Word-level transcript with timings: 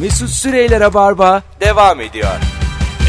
Mesut 0.00 0.30
Süreyler'e 0.30 0.94
barba 0.94 1.42
devam 1.60 2.00
ediyor. 2.00 2.32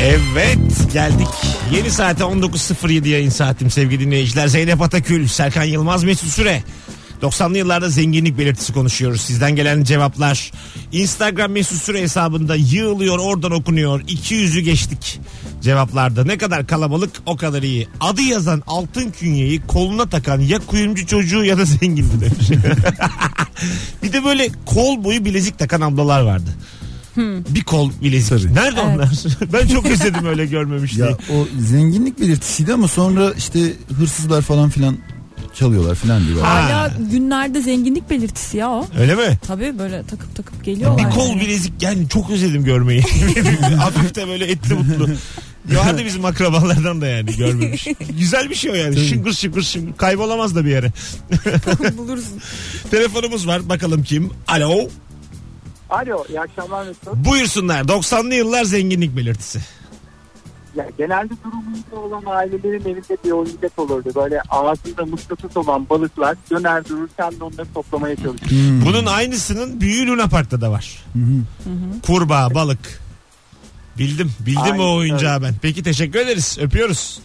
Evet 0.01 0.93
geldik. 0.93 1.27
Yeni 1.73 1.91
saate 1.91 2.23
19.07 2.23 3.07
yayın 3.07 3.29
saatim 3.29 3.71
sevgili 3.71 4.05
dinleyiciler. 4.05 4.47
Zeynep 4.47 4.81
Atakül, 4.81 5.27
Serkan 5.27 5.63
Yılmaz, 5.63 6.03
Mesut 6.03 6.29
Süre. 6.29 6.63
90'lı 7.21 7.57
yıllarda 7.57 7.89
zenginlik 7.89 8.37
belirtisi 8.37 8.73
konuşuyoruz. 8.73 9.21
Sizden 9.21 9.55
gelen 9.55 9.83
cevaplar 9.83 10.51
Instagram 10.91 11.51
Mesut 11.51 11.81
Süre 11.81 12.01
hesabında 12.01 12.55
yığılıyor 12.55 13.19
oradan 13.19 13.51
okunuyor. 13.51 13.99
200'ü 14.01 14.59
geçtik 14.59 15.19
cevaplarda. 15.61 16.23
Ne 16.23 16.37
kadar 16.37 16.67
kalabalık 16.67 17.11
o 17.25 17.37
kadar 17.37 17.63
iyi. 17.63 17.87
Adı 17.99 18.21
yazan 18.21 18.63
altın 18.67 19.11
künyeyi 19.11 19.61
koluna 19.67 20.09
takan 20.09 20.39
ya 20.39 20.59
kuyumcu 20.59 21.07
çocuğu 21.07 21.43
ya 21.43 21.57
da 21.57 21.65
zengindi 21.65 22.21
demiş. 22.21 22.49
bir 24.03 24.13
de 24.13 24.25
böyle 24.25 24.49
kol 24.65 25.03
boyu 25.03 25.25
bilezik 25.25 25.59
takan 25.59 25.81
ablalar 25.81 26.21
vardı. 26.21 26.49
Bir 27.17 27.63
kol 27.63 27.91
bilezik. 28.01 28.29
Tabii. 28.29 28.55
Nerede 28.55 28.81
onlar? 28.81 29.09
ben 29.53 29.67
çok 29.67 29.85
özledim 29.85 30.25
öyle 30.25 30.45
görmemişliği. 30.45 31.09
Ya 31.09 31.17
o 31.35 31.47
zenginlik 31.59 32.19
belirtisiydi 32.19 32.73
ama 32.73 32.87
sonra 32.87 33.31
işte 33.37 33.59
hırsızlar 33.97 34.41
falan 34.41 34.69
filan 34.69 34.97
çalıyorlar 35.53 35.95
filan 35.95 36.27
diyor. 36.27 36.41
Ha. 36.41 36.53
Hala 36.53 36.93
günlerde 37.11 37.61
zenginlik 37.61 38.09
belirtisi 38.09 38.57
ya 38.57 38.69
o. 38.69 38.87
Öyle 38.99 39.15
mi? 39.15 39.39
Tabii 39.47 39.79
böyle 39.79 40.03
takıp 40.03 40.35
takıp 40.35 40.63
geliyorlar. 40.65 41.05
Bir 41.05 41.15
kol 41.15 41.27
yani. 41.29 41.41
bilezik 41.41 41.73
yani 41.81 42.09
çok 42.09 42.29
özledim 42.29 42.63
görmeyi. 42.63 43.01
Hafif 43.77 44.15
de 44.15 44.27
böyle 44.27 44.45
etli 44.45 44.73
mutlu. 44.73 45.09
Ya 45.73 45.97
da 45.97 46.05
bizim 46.05 46.25
akrabalardan 46.25 47.01
da 47.01 47.07
yani 47.07 47.35
görmemiş. 47.37 47.87
Güzel 48.19 48.49
bir 48.49 48.55
şey 48.55 48.71
o 48.71 48.75
yani. 48.75 48.95
Şıngır 48.97 49.33
şıngır 49.33 49.61
şıngır. 49.61 49.97
Kaybolamaz 49.97 50.55
da 50.55 50.65
bir 50.65 50.69
yere. 50.69 50.91
Bulursun. 51.97 52.41
Telefonumuz 52.91 53.47
var. 53.47 53.69
Bakalım 53.69 54.03
kim? 54.03 54.29
Alo. 54.47 54.89
Alo, 55.91 56.23
iyi 56.29 56.39
akşamlar 56.39 56.85
Mesut. 56.85 57.07
Buyursunlar. 57.15 57.83
90'lı 57.83 58.33
yıllar 58.33 58.63
zenginlik 58.63 59.17
belirtisi. 59.17 59.59
Ya, 60.75 60.87
genelde 60.97 61.33
durumu 61.43 61.75
iyi 61.75 61.95
olan 61.95 62.23
ailelerin 62.25 62.81
evinde 62.81 63.17
bir 63.25 63.31
oyuncak 63.31 63.79
olurdu. 63.79 64.09
Böyle 64.15 64.41
ağzında 64.49 65.05
mıknatıs 65.05 65.57
olan 65.57 65.89
balıklar 65.89 66.37
döner 66.51 66.85
dururken 66.89 67.39
de 67.39 67.43
onları 67.43 67.73
toplamaya 67.73 68.15
çalışır. 68.15 68.49
Hmm. 68.49 68.85
Bunun 68.85 69.05
aynısının 69.05 69.81
büyüğü 69.81 70.07
Luna 70.07 70.27
Park'ta 70.27 70.61
da 70.61 70.71
var. 70.71 71.05
Kurbağa, 72.07 72.55
balık. 72.55 73.01
Bildim. 74.01 74.31
Bildim 74.39 74.61
Aynen, 74.61 74.79
o 74.79 74.95
oyuncağı 74.95 75.41
ben. 75.41 75.55
Peki 75.61 75.83
teşekkür 75.83 76.19
ederiz. 76.19 76.57
Öpüyoruz. 76.61 77.19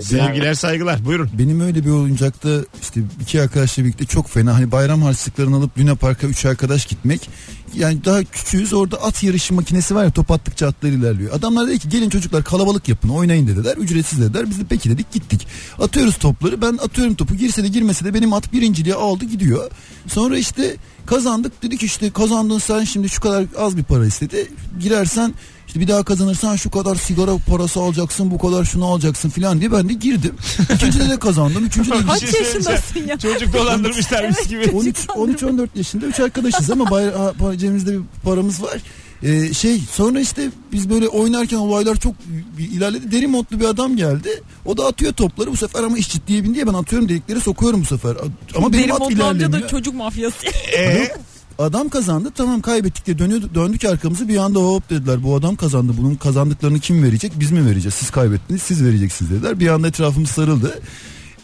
Sevgiler 0.00 0.54
saygılar. 0.54 1.04
Buyurun. 1.04 1.30
Benim 1.38 1.60
öyle 1.60 1.84
bir 1.84 1.90
oyuncakta 1.90 2.48
işte 2.82 3.00
iki 3.20 3.42
arkadaşla 3.42 3.84
birlikte 3.84 4.04
çok 4.04 4.28
fena 4.28 4.54
hani 4.54 4.72
bayram 4.72 5.02
harçlıklarını 5.02 5.56
alıp 5.56 5.78
Luna 5.78 5.94
Park'a 5.94 6.26
üç 6.26 6.44
arkadaş 6.44 6.86
gitmek. 6.86 7.30
Yani 7.74 8.04
daha 8.04 8.24
küçüğüz 8.24 8.72
orada 8.72 9.02
at 9.02 9.22
yarışı 9.22 9.54
makinesi 9.54 9.94
var 9.94 10.04
ya 10.04 10.10
top 10.10 10.30
attıkça 10.30 10.66
atlar 10.66 10.88
ilerliyor. 10.88 11.34
Adamlar 11.34 11.68
dedi 11.68 11.78
ki 11.78 11.88
gelin 11.88 12.10
çocuklar 12.10 12.44
kalabalık 12.44 12.88
yapın 12.88 13.08
oynayın 13.08 13.46
dediler. 13.46 13.76
Ücretsiz 13.76 14.20
dediler. 14.20 14.50
Biz 14.50 14.60
de 14.60 14.64
peki 14.68 14.90
dedik 14.90 15.12
gittik. 15.12 15.46
Atıyoruz 15.78 16.18
topları 16.18 16.62
ben 16.62 16.78
atıyorum 16.82 17.14
topu 17.14 17.34
girse 17.34 17.62
de 17.62 17.68
girmese 17.68 18.04
de 18.04 18.14
benim 18.14 18.32
at 18.32 18.52
birinciliğe 18.52 18.94
aldı 18.94 19.24
gidiyor. 19.24 19.70
Sonra 20.06 20.38
işte 20.38 20.76
kazandık 21.06 21.62
dedik 21.62 21.82
işte 21.82 22.10
kazandın 22.10 22.58
sen 22.58 22.84
şimdi 22.84 23.08
şu 23.08 23.20
kadar 23.20 23.44
az 23.58 23.76
bir 23.76 23.84
para 23.84 24.06
istedi. 24.06 24.50
Girersen 24.80 25.34
işte 25.68 25.80
bir 25.80 25.88
daha 25.88 26.02
kazanırsan 26.02 26.56
şu 26.56 26.70
kadar 26.70 26.94
sigara 26.96 27.36
parası 27.36 27.80
alacaksın 27.80 28.30
bu 28.30 28.38
kadar 28.38 28.64
şunu 28.64 28.86
alacaksın 28.86 29.30
filan 29.30 29.60
diye 29.60 29.72
ben 29.72 29.88
de 29.88 29.92
girdim. 29.92 30.34
İkincide 30.74 31.08
de 31.10 31.18
kazandım. 31.18 31.66
Üçüncüde 31.66 31.94
de 31.98 32.06
Kaç 32.06 32.30
şey 32.30 32.40
yaşındasın 32.42 33.06
ya? 33.06 33.18
Çocuk 33.18 33.54
dolandırmışlarmış 33.54 34.46
gibi. 34.48 34.70
13 34.70 34.96
13 35.16 35.42
14 35.42 35.76
yaşında 35.76 36.06
üç 36.06 36.20
arkadaşız 36.20 36.70
ama 36.70 36.84
bayra- 36.84 37.58
cebimizde 37.58 37.92
bir 37.92 38.00
paramız 38.24 38.62
var. 38.62 38.78
Ee, 39.22 39.54
şey 39.54 39.80
sonra 39.92 40.20
işte 40.20 40.48
biz 40.72 40.90
böyle 40.90 41.08
oynarken 41.08 41.56
olaylar 41.56 41.96
çok 41.96 42.14
bir 42.58 42.70
ilerledi. 42.70 43.12
Deri 43.12 43.26
modlu 43.26 43.60
bir 43.60 43.64
adam 43.64 43.96
geldi. 43.96 44.42
O 44.64 44.76
da 44.76 44.86
atıyor 44.86 45.12
topları 45.12 45.50
bu 45.52 45.56
sefer 45.56 45.82
ama 45.82 45.98
iş 45.98 46.08
ciddiye 46.08 46.44
bindi 46.44 46.54
diye 46.54 46.66
ben 46.66 46.74
atıyorum 46.74 47.08
delikleri 47.08 47.40
sokuyorum 47.40 47.80
bu 47.80 47.84
sefer. 47.84 48.16
Ama 48.56 48.72
benim 48.72 48.84
Deri 48.84 48.92
at 48.92 49.00
modlu 49.00 49.24
amca 49.24 49.24
ilerlemiyor. 49.24 49.62
da 49.62 49.68
çocuk 49.68 49.94
mafyası. 49.94 50.46
Ee, 50.78 51.12
Adam 51.58 51.88
kazandı 51.88 52.30
tamam 52.34 52.60
kaybettik 52.60 53.06
diye 53.06 53.18
dönüyor, 53.18 53.42
döndük 53.54 53.84
arkamızı 53.84 54.28
bir 54.28 54.36
anda 54.36 54.58
hop 54.58 54.90
dediler. 54.90 55.22
Bu 55.22 55.36
adam 55.36 55.56
kazandı 55.56 55.92
bunun 55.98 56.14
kazandıklarını 56.14 56.80
kim 56.80 57.02
verecek 57.02 57.32
biz 57.40 57.50
mi 57.50 57.66
vereceğiz? 57.66 57.94
Siz 57.94 58.10
kaybettiniz 58.10 58.62
siz 58.62 58.84
vereceksiniz 58.84 59.30
dediler. 59.30 59.60
Bir 59.60 59.68
anda 59.68 59.88
etrafımız 59.88 60.30
sarıldı 60.30 60.80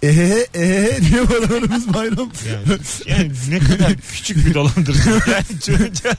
ehehe 0.09 0.47
ehehe 0.54 1.00
diye 1.00 1.28
bağırıyoruz 1.31 1.94
bayram 1.94 2.31
Yani, 2.48 2.78
yani 3.06 3.31
ne 3.50 3.59
kadar 3.59 3.92
küçük 4.12 4.47
bir 4.47 4.54
dolandırıcı. 4.54 5.10
Yani 5.34 5.60
çocuğa, 5.60 6.15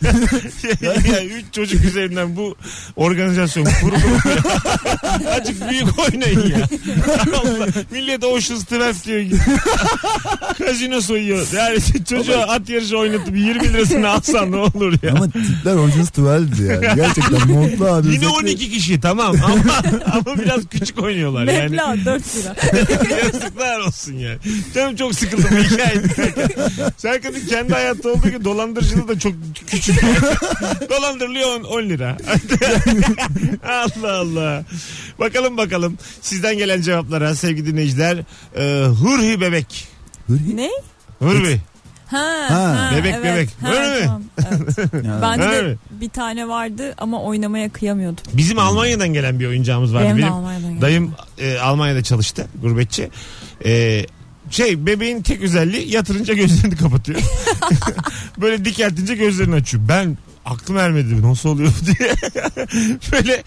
yani 1.13 1.25
üç 1.25 1.45
çocuk 1.51 1.85
üzerinden 1.85 2.35
bu 2.35 2.55
organizasyon 2.95 3.65
kurulu. 3.81 3.95
Azıcık 5.35 5.69
büyük 5.69 5.99
oynayın 5.99 6.49
ya. 6.49 6.67
Allah, 7.33 7.67
millet 7.91 8.23
Ocean's 8.23 8.71
12 8.71 9.05
diyor. 9.29 9.39
Kazino 10.57 11.01
soyuyor. 11.01 11.47
Yani 11.55 11.77
çocuğa 12.09 12.41
at 12.43 12.69
yarışı 12.69 12.97
oynatıp 12.97 13.37
20 13.37 13.73
lirasını 13.73 14.09
alsan 14.09 14.51
ne 14.51 14.55
olur 14.57 14.93
ya. 15.03 15.11
ama 15.11 15.25
tipler 15.25 15.75
Ocean's 15.75 16.09
12'di 16.09 16.63
yani 16.63 16.95
gerçekten 16.95 17.47
montlu 17.47 17.85
abi 17.85 18.07
Yine 18.07 18.17
özellikle- 18.17 18.27
12 18.39 18.69
kişi 18.71 18.99
tamam 19.01 19.35
ama 19.45 19.73
ama 20.11 20.37
biraz 20.39 20.67
küçük 20.67 21.03
oynuyorlar 21.03 21.43
yani. 21.53 21.69
Mebla 21.69 21.95
4 22.05 22.23
lira. 22.35 22.55
Yazıklar 23.25 23.74
olsun 23.79 24.13
ya. 24.13 24.35
Canım 24.75 24.95
çok 24.95 25.15
sıkıldım 25.15 25.49
bu 25.51 25.55
hikaye 25.63 26.03
dinlerken. 26.03 26.49
Serkan'ın 26.97 27.39
kendi 27.49 27.73
hayatta 27.73 28.09
olduğu 28.09 28.27
gibi 28.29 28.43
dolandırıcılığı 28.45 29.07
da 29.07 29.19
çok 29.19 29.33
küçük. 29.67 30.01
Dolandırılıyor 30.89 31.59
10, 31.59 31.63
10 31.63 31.81
lira. 31.89 32.17
Allah 33.69 34.13
Allah. 34.19 34.63
Bakalım 35.19 35.57
bakalım 35.57 35.97
sizden 36.21 36.57
gelen 36.57 36.81
cevaplara 36.81 37.35
sevgili 37.35 37.65
dinleyiciler. 37.65 38.17
Ee, 38.57 38.85
Hurhi 38.87 39.41
bebek. 39.41 39.87
Hırhi- 40.29 40.55
ne? 40.57 40.69
Hurhi. 41.19 41.61
Ha, 42.07 42.45
Ha, 42.49 42.55
ha, 42.55 42.91
bebek, 42.97 43.13
evet. 43.15 43.23
bebek. 43.35 43.49
Ha, 43.61 43.73
Öyle 43.73 43.99
mi? 43.99 44.05
tamam, 44.05 44.23
evet. 45.39 45.53
Öyle 45.53 45.69
de 45.69 45.77
bir 45.91 46.09
tane 46.09 46.47
vardı 46.47 46.93
ama 46.97 47.21
oynamaya 47.23 47.69
kıyamıyordum. 47.69 48.23
Bizim 48.33 48.59
Almanya'dan 48.59 49.07
gelen 49.13 49.39
bir 49.39 49.47
oyuncağımız 49.47 49.93
vardı. 49.93 50.05
Benim 50.05 50.17
de 50.17 50.21
Benim 50.21 50.33
Almanya'dan 50.33 50.81
dayım 50.81 51.13
e, 51.37 51.57
Almanya'da 51.59 52.03
çalıştı 52.03 52.47
gurbetçi. 52.61 53.09
E, 53.65 54.05
şey 54.49 54.85
bebeğin 54.85 55.21
tek 55.21 55.41
özelliği 55.41 55.93
yatırınca 55.93 56.33
gözlerini 56.33 56.75
kapatıyor. 56.75 57.21
Böyle 58.41 58.65
dikeltince 58.65 59.15
gözlerini 59.15 59.55
açıyor. 59.55 59.83
Ben 59.87 60.17
aklım 60.45 60.77
ermedi 60.77 61.21
nasıl 61.21 61.49
oluyor 61.49 61.71
diye. 61.85 62.11
Böyle 63.11 63.43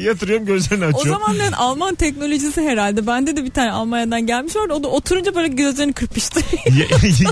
yatırıyorum 0.00 0.46
gözlerini 0.46 0.84
O 0.84 0.88
açıyor. 0.88 1.20
zamanların 1.20 1.52
Alman 1.52 1.94
teknolojisi 1.94 2.62
herhalde. 2.62 3.06
Bende 3.06 3.36
de 3.36 3.44
bir 3.44 3.50
tane 3.50 3.70
Almanya'dan 3.72 4.26
gelmiş 4.26 4.56
orada. 4.56 4.74
O 4.74 4.82
da 4.82 4.88
oturunca 4.88 5.34
böyle 5.34 5.48
gözlerini 5.48 5.92
kırpıştı. 5.92 6.40
ya, 6.66 6.86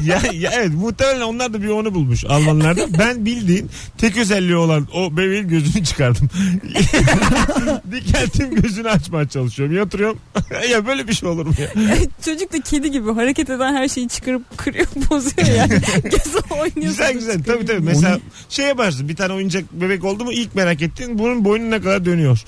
ya, 0.05 0.33
ya 0.33 0.50
evet 0.55 0.71
muhtemelen 0.75 1.21
onlar 1.21 1.53
da 1.53 1.62
bir 1.62 1.69
onu 1.69 1.94
bulmuş 1.94 2.25
Almanlarda. 2.25 2.99
Ben 2.99 3.27
bildiğin 3.27 3.71
tek 3.99 4.16
özelliği 4.16 4.56
olan 4.56 4.88
o 4.94 5.17
bebeğin 5.17 5.49
gözünü 5.49 5.84
çıkardım. 5.84 6.28
Dikelttim 7.93 8.55
gözünü 8.55 8.88
açmaya 8.88 9.28
çalışıyorum. 9.28 9.77
Yatırıyorum. 9.77 10.19
ya 10.71 10.87
böyle 10.87 11.09
bir 11.09 11.12
şey 11.12 11.28
olur 11.28 11.47
mu 11.47 11.53
ya? 11.59 11.97
Çocuk 12.25 12.53
da 12.53 12.61
kedi 12.61 12.91
gibi 12.91 13.12
hareket 13.12 13.50
eden 13.50 13.75
her 13.75 13.88
şeyi 13.88 14.09
çıkarıp 14.09 14.59
kırıyor 14.59 14.87
bozuyor 15.11 15.49
yani. 15.56 15.81
Gözü 16.03 16.38
oynuyor. 16.50 16.91
Güzel 16.91 17.12
güzel 17.12 17.43
tabii 17.43 17.67
tabii. 17.67 17.81
Mesela 17.81 18.19
şey 18.49 18.67
yaparsın 18.91 19.09
bir 19.09 19.17
tane 19.17 19.33
oyuncak 19.33 19.73
bebek 19.73 20.05
oldu 20.05 20.25
mu 20.25 20.33
ilk 20.33 20.55
merak 20.55 20.83
ettin 20.83 21.19
bunun 21.19 21.45
boynu 21.45 21.71
ne 21.71 21.81
kadar 21.81 22.05
dönüyor. 22.05 22.45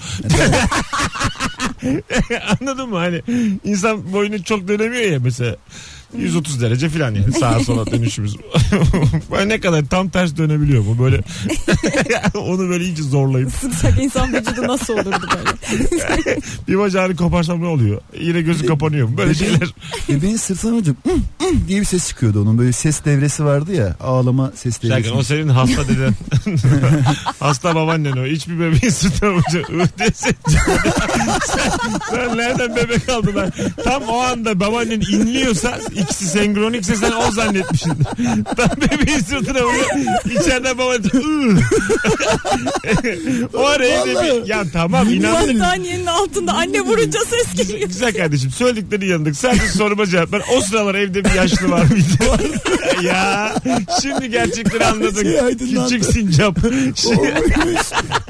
Anladın 2.61 2.89
mı? 2.89 2.97
Hani 2.97 3.23
insan 3.65 4.13
boynu 4.13 4.43
çok 4.43 4.69
dönemiyor 4.69 5.13
ya 5.13 5.19
mesela. 5.21 5.57
130 6.17 6.61
derece 6.61 6.89
falan 6.89 7.15
yani 7.15 7.33
sağa 7.33 7.61
sola 7.61 7.87
dönüşümüz. 7.87 8.37
Böyle 9.33 9.49
ne 9.49 9.61
kadar 9.61 9.85
tam 9.85 10.09
ters 10.09 10.37
dönebiliyor 10.37 10.85
bu 10.87 10.99
böyle. 11.05 11.21
Onu 12.35 12.69
böyle 12.69 12.85
iyice 12.85 13.03
zorlayıp 13.03 13.51
Sıksak 13.61 13.99
insan 14.03 14.33
vücudu 14.35 14.63
nasıl 14.63 14.93
olurdu 14.95 15.27
böyle? 15.35 16.41
bir 16.69 16.79
bacağını 16.79 17.17
koparsam 17.17 17.61
ne 17.61 17.67
oluyor? 17.67 18.01
Yine 18.21 18.43
gözü 18.43 18.67
kapanıyor 18.67 19.09
mu? 19.09 19.19
Böyle 19.19 19.35
şeyler. 19.35 19.75
Bebeğin 20.09 20.37
sırtına 20.37 20.77
hocam 20.77 20.97
"Hı, 21.07 21.13
hı" 21.45 21.69
diye 21.69 21.81
bir 21.81 21.85
ses 21.85 22.09
çıkıyordu 22.09 22.43
onun 22.43 22.59
böyle 22.59 22.73
ses 22.73 23.05
devresi 23.05 23.45
vardı 23.45 23.75
ya 23.75 23.97
ağlama 24.01 24.53
ses 24.55 24.83
devresi. 24.83 25.03
Şarkın 25.03 25.19
o 25.19 25.23
senin 25.23 25.49
hasta 25.49 25.89
deden. 25.89 26.15
hasta 27.41 27.75
babaannen 27.75 28.13
o. 28.13 28.25
Hiçbir 28.27 28.59
bebeğin 28.61 28.91
sırtına 28.91 29.43
çıkıyor. 29.53 29.89
sen, 30.15 30.35
sen 32.11 32.37
nereden 32.37 32.77
bebek 32.77 33.09
aldılar? 33.09 33.51
Tam 33.85 34.03
o 34.03 34.19
anda 34.19 34.61
babaannen 34.61 35.01
inliyorsa 35.01 35.79
ikisi 36.03 36.27
senkronikse 36.27 36.97
sen 36.97 37.13
o 37.13 37.31
zannetmişsin. 37.31 37.93
Tam 38.57 38.69
bebeğin 38.81 39.19
sırtına 39.19 39.63
vuruyor. 39.63 39.87
İçeriden 40.25 40.79
baba. 40.79 40.93
O 43.55 43.67
ara 43.67 43.87
evde 43.87 44.15
bir... 44.15 44.49
Ya 44.49 44.65
tamam 44.73 45.09
inandım. 45.11 45.61
Battaniyenin 45.61 46.07
altında 46.07 46.53
anne 46.53 46.81
vurunca 46.81 47.19
ses 47.21 47.69
geliyor. 47.69 47.89
güzel 47.89 48.13
kardeşim 48.13 48.51
söylediklerini 48.51 49.07
yandık. 49.07 49.37
Sadece 49.37 49.69
soruma 49.69 50.07
cevap 50.07 50.33
ver. 50.33 50.43
O 50.57 50.61
sıralar 50.61 50.95
evde 50.95 51.25
bir 51.25 51.35
yaşlı 51.35 51.71
var 51.71 51.85
mıydı? 51.85 52.05
ya 53.03 53.55
şimdi 54.03 54.31
gerçekleri 54.31 54.87
anladın. 54.87 55.23
Şey 55.23 55.41
aydınlandı. 55.41 55.89
Küçük 55.89 56.13
sincap. 56.13 56.59
Şimdi, 56.95 57.35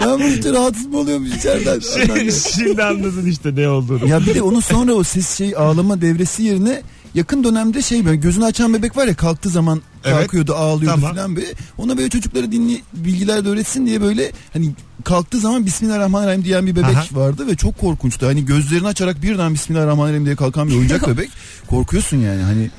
ben 0.01 0.19
bunu 0.19 0.29
işte 0.29 0.53
rahatsız 0.53 0.87
mı 0.87 0.99
oluyormuş 0.99 1.31
içeriden? 1.31 1.81
şimdi, 1.81 2.33
şimdi 2.33 2.83
anladın 2.83 3.27
işte 3.27 3.55
ne 3.55 3.69
olduğunu. 3.69 4.09
Ya 4.09 4.21
bir 4.21 4.35
de 4.35 4.43
onun 4.43 4.61
sonra 4.61 4.93
o 4.93 5.03
ses 5.03 5.39
şey 5.39 5.55
ağlama 5.57 6.01
devresi 6.01 6.43
yerine 6.43 6.83
yakın 7.15 7.45
dönemde 7.45 7.83
şey 7.83 8.05
böyle 8.05 8.17
gözünü 8.17 8.45
açan 8.45 8.75
bebek 8.75 8.97
var 8.97 9.07
ya 9.07 9.15
kalktığı 9.15 9.49
zaman 9.49 9.83
Evet. 10.05 10.17
kalkıyordu 10.17 10.55
ağlıyordu 10.55 11.01
Tamam. 11.01 11.15
falan 11.17 11.37
böyle. 11.37 11.47
Ona 11.79 11.97
böyle 11.99 12.09
çocuklara 12.09 12.53
dinli 12.53 12.83
bilgiler 12.93 13.45
de 13.45 13.49
öğretsin 13.49 13.87
diye 13.87 14.01
böyle 14.01 14.33
hani 14.53 14.71
kalktığı 15.05 15.39
zaman 15.41 15.67
Bismillahirrahmanirrahim 15.67 16.45
diyen 16.45 16.67
bir 16.67 16.77
bebek 16.77 16.97
Aha. 16.97 17.07
vardı 17.13 17.47
ve 17.47 17.57
çok 17.57 17.79
korkunçtu. 17.79 18.27
Hani 18.27 18.45
gözlerini 18.45 18.87
açarak 18.87 19.23
birden 19.23 19.55
Bismillahirrahmanirrahim 19.55 20.25
diye 20.25 20.37
kalkan 20.37 20.69
bir 20.69 20.77
oyuncak 20.77 21.09
bebek. 21.09 21.31
Korkuyorsun 21.71 22.17
yani 22.17 22.43
hani 22.43 22.71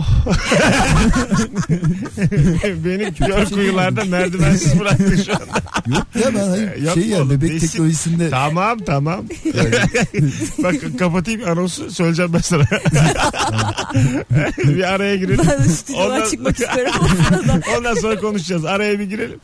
Beni 2.84 3.14
kör 3.14 3.44
kuyularda 3.46 4.04
merdivensiz 4.04 4.80
bıraktı 4.80 5.24
şu 5.26 5.32
anda. 5.32 5.44
yok 5.86 6.06
ya 6.24 6.34
ben 6.34 6.48
hani 6.48 6.84
Yok 6.84 6.94
şey 6.94 7.06
ya 7.06 7.16
oğlum, 7.18 7.30
bebek 7.30 7.50
değilsin. 7.50 7.66
teknolojisinde 7.66 8.30
Tamam 8.30 8.78
tamam. 8.78 9.24
Bak 10.62 10.74
kapatayım 10.98 11.48
anonsu 11.48 11.90
söyleyeceğim 11.90 12.32
ben 12.32 12.38
sana. 12.38 12.64
bir 14.64 14.82
araya 14.94 15.16
girelim. 15.16 15.44
Ben 15.50 15.62
stüdyodan 15.62 16.10
Ondan- 16.10 16.30
çıkmak 16.30 16.60
istiyorum. 16.60 16.92
Ondan 17.78 17.94
sonra 17.94 18.20
konuşacağız. 18.20 18.64
Araya 18.64 18.98
bir 18.98 19.04
girelim. 19.04 19.40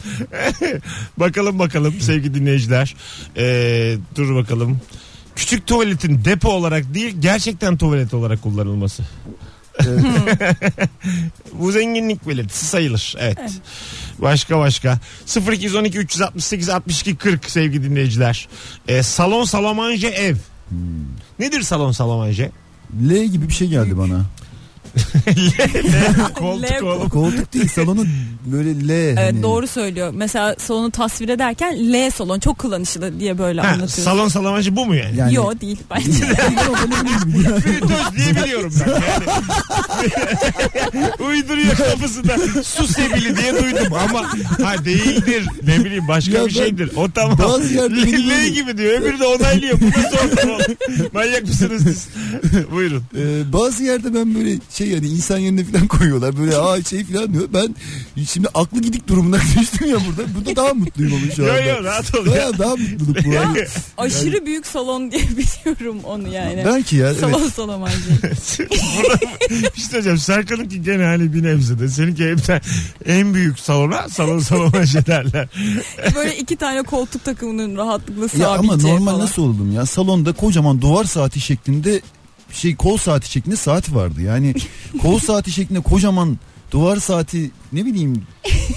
bakalım 1.17 1.59
bakalım 1.59 1.95
sevgili 2.01 2.35
dinleyiciler. 2.35 2.95
Ee, 3.37 3.97
dur 4.17 4.35
bakalım. 4.35 4.81
Küçük 5.37 5.67
tuvaletin 5.67 6.25
depo 6.25 6.49
olarak 6.51 6.95
değil 6.95 7.17
gerçekten 7.21 7.77
tuvalet 7.77 8.15
olarak 8.15 8.43
kullanılması. 8.43 9.03
Bu 11.53 11.73
zenginlik 11.73 12.29
belirtisi 12.29 12.67
sayılır. 12.67 13.15
Evet. 13.19 13.39
Başka 14.19 14.59
başka. 14.59 14.99
0212 15.53 15.99
368 15.99 16.69
62 16.69 17.17
40 17.17 17.51
sevgili 17.51 17.85
dinleyiciler. 17.85 18.49
Ee, 18.89 19.03
salon 19.03 19.45
salamanje 19.45 20.09
ev. 20.09 20.37
Nedir 21.39 21.63
salon 21.63 21.93
salamanje? 21.93 22.51
L 23.09 23.25
gibi 23.25 23.49
bir 23.49 23.55
şey 23.55 23.69
geldi 23.69 23.99
bana. 23.99 24.25
Koltuk 26.35 26.71
L- 26.71 26.83
oğlum. 26.85 27.09
Koltuk 27.09 27.53
değil 27.55 27.69
salonu 27.69 28.05
böyle 28.47 28.89
L. 28.89 28.91
Evet 28.91 29.19
hani. 29.19 29.43
doğru 29.43 29.67
söylüyor. 29.67 30.13
Mesela 30.17 30.55
salonu 30.59 30.91
tasvir 30.91 31.29
ederken 31.29 31.93
L 31.93 32.11
salon 32.11 32.39
çok 32.41 32.59
kullanışlı 32.59 33.21
diye 33.21 33.39
böyle 33.39 33.61
Ha, 33.61 33.69
anlatıyor. 33.69 33.89
salon 34.07 34.29
salamanje 34.29 34.77
bu 34.77 34.87
mu 34.87 34.95
yani? 34.95 35.17
Yani- 35.19 35.35
Yo 35.35 35.53
değil 35.61 35.79
bence. 35.91 36.13
Fritöz 36.13 36.37
diye 38.17 38.45
biliyorum 38.45 38.73
ben 38.87 38.91
yani. 38.91 39.03
Uyduruyor 41.29 41.77
kafasında 41.77 42.37
su 42.63 42.87
sebili 42.87 43.37
diye 43.37 43.53
duydum 43.63 43.93
ama 43.93 44.23
ha 44.65 44.85
değildir 44.85 45.47
ne 45.67 45.85
bileyim 45.85 46.09
başka 46.09 46.33
Ya 46.33 46.41
bir 46.47 46.55
ben 46.55 46.65
şeydir. 46.65 46.91
O 46.97 47.11
tamam. 47.11 47.39
bazı 47.39 47.75
yerde 47.75 47.95
L- 47.95 48.31
L 48.31 48.49
gibi 48.49 48.79
diyor 48.79 49.01
öbürü 49.01 49.19
de 49.21 49.27
onaylıyor. 49.27 49.81
Bu 49.81 49.87
nasıl 49.87 50.17
ortam? 50.29 50.51
Manyak 51.13 51.43
mısınız 51.43 51.83
siz? 51.83 52.09
Buyurun. 52.73 53.03
Ee, 53.17 53.53
bazı 53.53 53.83
yerde 53.85 54.15
ben 54.15 54.35
böyle 54.35 54.57
şey 54.71 54.82
yani 54.85 55.07
insan 55.07 55.39
yerine 55.39 55.65
falan 55.65 55.87
koyuyorlar 55.87 56.39
böyle 56.39 56.57
aa 56.57 56.83
şey 56.83 57.05
falan 57.05 57.33
diyor. 57.35 57.49
Ben 57.55 57.75
şimdi 58.27 58.49
aklı 58.55 58.81
gidik 58.81 59.09
durumuna 59.09 59.39
düştüm 59.61 59.89
ya 59.89 59.97
burada. 60.09 60.35
Burada 60.35 60.57
daha 60.57 60.75
mutluyum 60.75 61.13
ama 61.15 61.33
şu 61.35 61.43
anda. 61.43 61.61
yo 61.61 61.85
rahat 61.85 62.15
ol 62.15 62.27
ya. 62.27 62.33
Baya 62.33 62.59
daha 62.59 62.77
mutluluk 62.77 63.25
bu. 63.25 63.33
Yani, 63.33 63.65
Aşırı 63.99 64.47
büyük 64.47 64.67
salon 64.67 65.11
diye 65.11 65.23
biliyorum 65.23 65.99
onu 66.05 66.29
yani. 66.29 66.63
belki 66.67 66.97
ya 66.97 67.07
evet. 67.09 67.21
Salon 67.21 67.49
salon 67.49 67.83
bence. 67.87 68.69
Burada 68.97 69.19
bir 69.51 69.81
şey 69.81 69.85
söyleyeceğim. 69.91 70.19
Serkan'ınki 70.19 70.83
gene 70.83 71.05
hani 71.05 71.33
bir 71.35 71.43
nebzede. 71.43 71.89
Seninki 71.89 72.25
hepten 72.31 72.61
en 73.07 73.35
büyük 73.35 73.59
salona 73.59 74.09
salon 74.09 74.39
salona 74.39 74.87
şey 74.87 75.07
derler. 75.07 75.49
Böyle 76.15 76.37
iki 76.39 76.57
tane 76.57 76.83
koltuk 76.83 77.25
takımının 77.25 77.77
rahatlıkla 77.77 78.43
Ya 78.43 78.49
ama 78.51 78.63
sığabileceği 78.63 78.95
normal 78.95 79.11
falan. 79.13 79.21
nasıl 79.25 79.43
oldum 79.43 79.73
ya 79.73 79.87
salonda 79.87 80.33
kocaman 80.33 80.81
duvar 80.83 81.05
saati 81.05 81.41
şeklinde 81.41 82.01
şey 82.53 82.77
kol 82.77 82.97
saati 82.97 83.31
şeklinde 83.31 83.57
saat 83.57 83.95
vardı. 83.95 84.23
Yani 84.23 84.55
kol 85.03 85.19
saati 85.29 85.53
şeklinde 85.53 85.81
kocaman 85.81 86.39
duvar 86.71 86.97
saati 86.97 87.51
ne 87.73 87.87
bileyim 87.87 88.23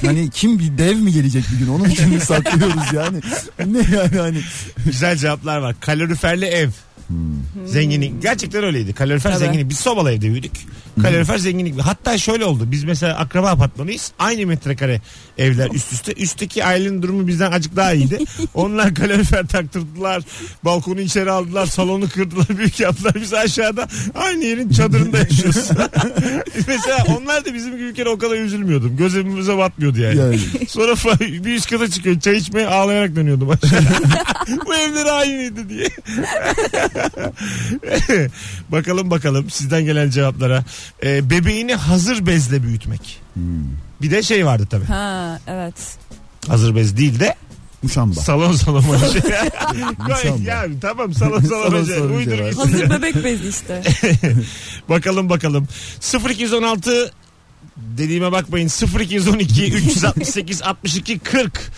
hani 0.05 0.29
kim 0.29 0.59
bir 0.59 0.77
dev 0.77 0.95
mi 0.97 1.13
gelecek 1.13 1.43
bir 1.53 1.57
gün 1.65 1.67
onun 1.67 1.89
için 1.89 2.09
mi 2.09 2.19
saklıyoruz 2.19 2.93
yani. 2.93 3.19
Ne 3.65 3.95
yani 3.95 4.17
hani. 4.17 4.41
Güzel 4.85 5.17
cevaplar 5.17 5.57
var. 5.57 5.75
Kaloriferli 5.79 6.45
ev. 6.45 6.69
Zenginlik. 7.65 8.21
Gerçekten 8.21 8.63
öyleydi. 8.63 8.93
Kalorifer 8.93 9.31
Tabii. 9.31 9.39
zenginlik. 9.39 9.69
Biz 9.69 9.77
sobalı 9.77 10.11
evde 10.11 10.29
büyüdük. 10.31 10.51
Kalorifer 11.01 11.37
zenginlik. 11.37 11.81
Hatta 11.81 12.17
şöyle 12.17 12.45
oldu. 12.45 12.71
Biz 12.71 12.83
mesela 12.83 13.17
akraba 13.17 13.49
apartmanıyız. 13.49 14.11
Aynı 14.19 14.45
metrekare 14.47 15.01
evler 15.37 15.69
üst 15.73 15.93
üste. 15.93 16.13
Üstteki 16.13 16.65
ailenin 16.65 17.01
durumu 17.01 17.27
bizden 17.27 17.51
acık 17.51 17.75
daha 17.75 17.93
iyiydi. 17.93 18.17
Onlar 18.53 18.95
kalorifer 18.95 19.47
taktırdılar. 19.47 20.23
Balkonu 20.63 21.01
içeri 21.01 21.31
aldılar. 21.31 21.65
Salonu 21.65 22.09
kırdılar. 22.09 22.47
Büyük 22.57 22.79
yaptılar. 22.79 23.13
Biz 23.15 23.33
aşağıda 23.33 23.87
aynı 24.15 24.43
yerin 24.43 24.69
çadırında 24.69 25.17
yaşıyoruz. 25.17 25.69
mesela 26.67 27.05
onlar 27.17 27.45
da 27.45 27.53
bizim 27.53 27.77
gibi 27.95 28.09
o 28.09 28.17
kadar 28.17 28.35
üzülmüyordum. 28.35 28.97
Gözümüze 28.97 29.57
batmıyordu 29.57 29.99
yani. 30.01 30.19
yani. 30.19 30.39
Sonra 30.67 30.95
bir 31.19 31.55
üst 31.55 31.69
kata 31.69 31.89
çıkıyor. 31.89 32.19
Çay 32.19 32.37
içmeye 32.37 32.67
ağlayarak 32.67 33.15
dönüyordum 33.15 33.49
aşağı. 33.49 33.79
Bu 34.65 34.75
evler 34.75 35.05
aynıydı 35.05 35.69
diye. 35.69 35.87
bakalım 38.69 39.11
bakalım 39.11 39.49
sizden 39.49 39.85
gelen 39.85 40.09
cevaplara. 40.09 40.63
Ee, 41.03 41.29
bebeğini 41.29 41.75
hazır 41.75 42.25
bezle 42.25 42.63
büyütmek. 42.63 43.21
Bir 44.01 44.11
de 44.11 44.23
şey 44.23 44.45
vardı 44.45 44.67
tabii. 44.69 44.85
Ha 44.85 45.39
evet. 45.47 45.97
Hazır 46.47 46.75
bez 46.75 46.97
değil 46.97 47.19
de 47.19 47.35
Muşamba. 47.83 48.15
salon 48.21 48.51
salon 48.51 48.81
şey. 49.11 49.21
Muşamba. 49.97 50.49
ya 50.49 50.65
tamam 50.81 51.13
salon 51.13 51.39
salon 51.39 51.83
salon 51.83 52.09
Uydur 52.09 52.37
şey 52.37 52.45
gitsin. 52.49 52.61
Hazır 52.61 52.89
bebek 52.89 53.23
bezi 53.23 53.47
işte. 53.47 53.83
Bakalım 54.89 55.29
bakalım. 55.29 55.67
0216 56.29 57.11
dediğime 57.77 58.31
bakmayın 58.31 58.69
0212 58.99 59.73
368 59.73 60.61
62 60.61 61.19
40 61.19 61.71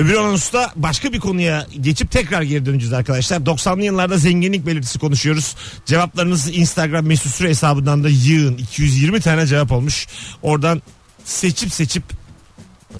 Öbür 0.00 0.14
anonsta 0.14 0.72
başka 0.76 1.12
bir 1.12 1.20
konuya 1.20 1.66
geçip 1.80 2.10
tekrar 2.10 2.42
geri 2.42 2.66
döneceğiz 2.66 2.92
arkadaşlar. 2.92 3.36
90'lı 3.36 3.84
yıllarda 3.84 4.18
zenginlik 4.18 4.66
belirtisi 4.66 4.98
konuşuyoruz. 4.98 5.56
Cevaplarınızı 5.86 6.50
Instagram 6.50 7.06
mesut 7.06 7.34
süre 7.34 7.48
hesabından 7.48 8.04
da 8.04 8.08
yığın. 8.08 8.56
220 8.56 9.20
tane 9.20 9.46
cevap 9.46 9.72
olmuş. 9.72 10.06
Oradan 10.42 10.82
seçip 11.24 11.72
seçip 11.72 12.02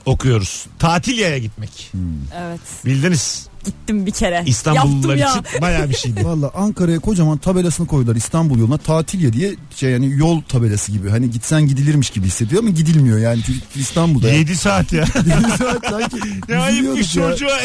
okuyoruz. 0.06 0.67
Tatil 0.79 1.19
yaya 1.19 1.38
gitmek. 1.38 1.92
Evet. 2.37 2.61
Bildiniz. 2.85 3.50
Gittim 3.64 4.07
bir 4.07 4.11
kere. 4.11 4.43
İstanbullular 4.47 5.17
Yaptım 5.17 5.43
ya. 5.45 5.50
için 5.50 5.61
bayağı 5.62 5.88
bir 5.88 5.95
şeydi. 5.95 6.25
Valla 6.25 6.50
Ankara'ya 6.55 6.99
kocaman 6.99 7.38
tabelasını 7.38 7.87
koydular 7.87 8.17
İstanbul 8.17 8.59
yoluna 8.59 8.79
tatil 8.79 9.25
ya 9.25 9.33
diye 9.33 9.55
şey 9.76 9.90
yani 9.90 10.12
yol 10.17 10.43
tabelası 10.43 10.93
gibi 10.93 11.11
hani 11.11 11.31
gitsen 11.31 11.67
gidilirmiş 11.67 12.11
gibi 12.11 12.26
hissediyor 12.26 12.62
ama 12.62 12.71
gidilmiyor 12.71 13.19
yani 13.19 13.40
çünkü 13.47 13.59
İstanbul'da. 13.76 14.29
7 14.31 14.57
saat 14.57 14.93
ya. 14.93 15.00
Yedi 15.17 15.57
saat 15.59 15.87
sanki 15.90 16.17
ne 16.49 16.57
ayıpmış 16.59 17.00
üzülüyorduk 17.00 17.40
ya. 17.40 17.49
çocuğa 17.49 17.61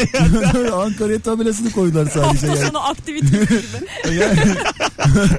ya. 0.64 0.74
Ankara'ya 0.84 1.18
tabelasını 1.18 1.70
koydular 1.70 2.04
sadece 2.06 2.20
Hafta 2.20 2.46
yani. 2.46 2.58
sonu 2.66 2.78
aktivite 2.88 3.26
gibi. 3.26 4.16
yani 4.20 4.38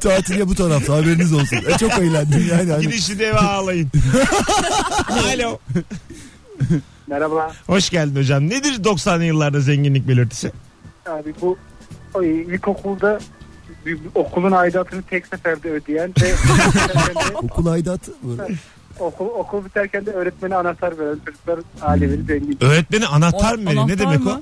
tatil 0.01 0.39
ya 0.39 0.47
bu 0.47 0.55
tarafta 0.55 0.93
haberiniz 0.93 1.33
olsun. 1.33 1.57
E, 1.67 1.77
çok 1.77 1.91
eğlendim 1.99 2.47
yani. 2.51 2.71
Hani, 2.71 2.81
Gidin 2.81 2.97
şimdi 2.99 3.23
eve 3.23 3.37
ağlayın. 3.39 3.91
Alo. 5.33 5.59
Merhaba. 7.07 7.51
Hoş 7.67 7.89
geldin 7.89 8.15
hocam. 8.19 8.49
Nedir 8.49 8.73
90'lı 8.83 9.23
yıllarda 9.23 9.59
zenginlik 9.59 10.07
belirtisi? 10.07 10.51
Abi 11.09 11.33
bu 11.41 11.57
o, 12.13 12.23
ilkokulda 12.23 13.19
bir- 13.85 13.93
bir 14.03 14.09
okulun 14.15 14.51
aidatını 14.51 15.01
tek 15.01 15.27
seferde 15.27 15.71
ödeyen 15.71 16.13
ve 16.21 16.33
okul 17.35 17.65
aidatı 17.65 18.11
var. 18.23 18.51
okul, 18.99 19.25
okul 19.25 19.65
biterken 19.65 20.05
de 20.05 20.11
öğretmene 20.11 20.55
anahtar 20.55 20.99
veren 20.99 21.19
çocuklar 21.25 21.59
aileleri 21.81 22.23
zengin. 22.23 22.57
Öğretmeni 22.61 23.07
anahtar 23.07 23.53
O- 23.53 23.57
mı 23.57 23.65
veriyor? 23.65 23.75
Ne 23.87 23.91
anahtar 23.93 23.99
demek 23.99 24.19
mı? 24.19 24.41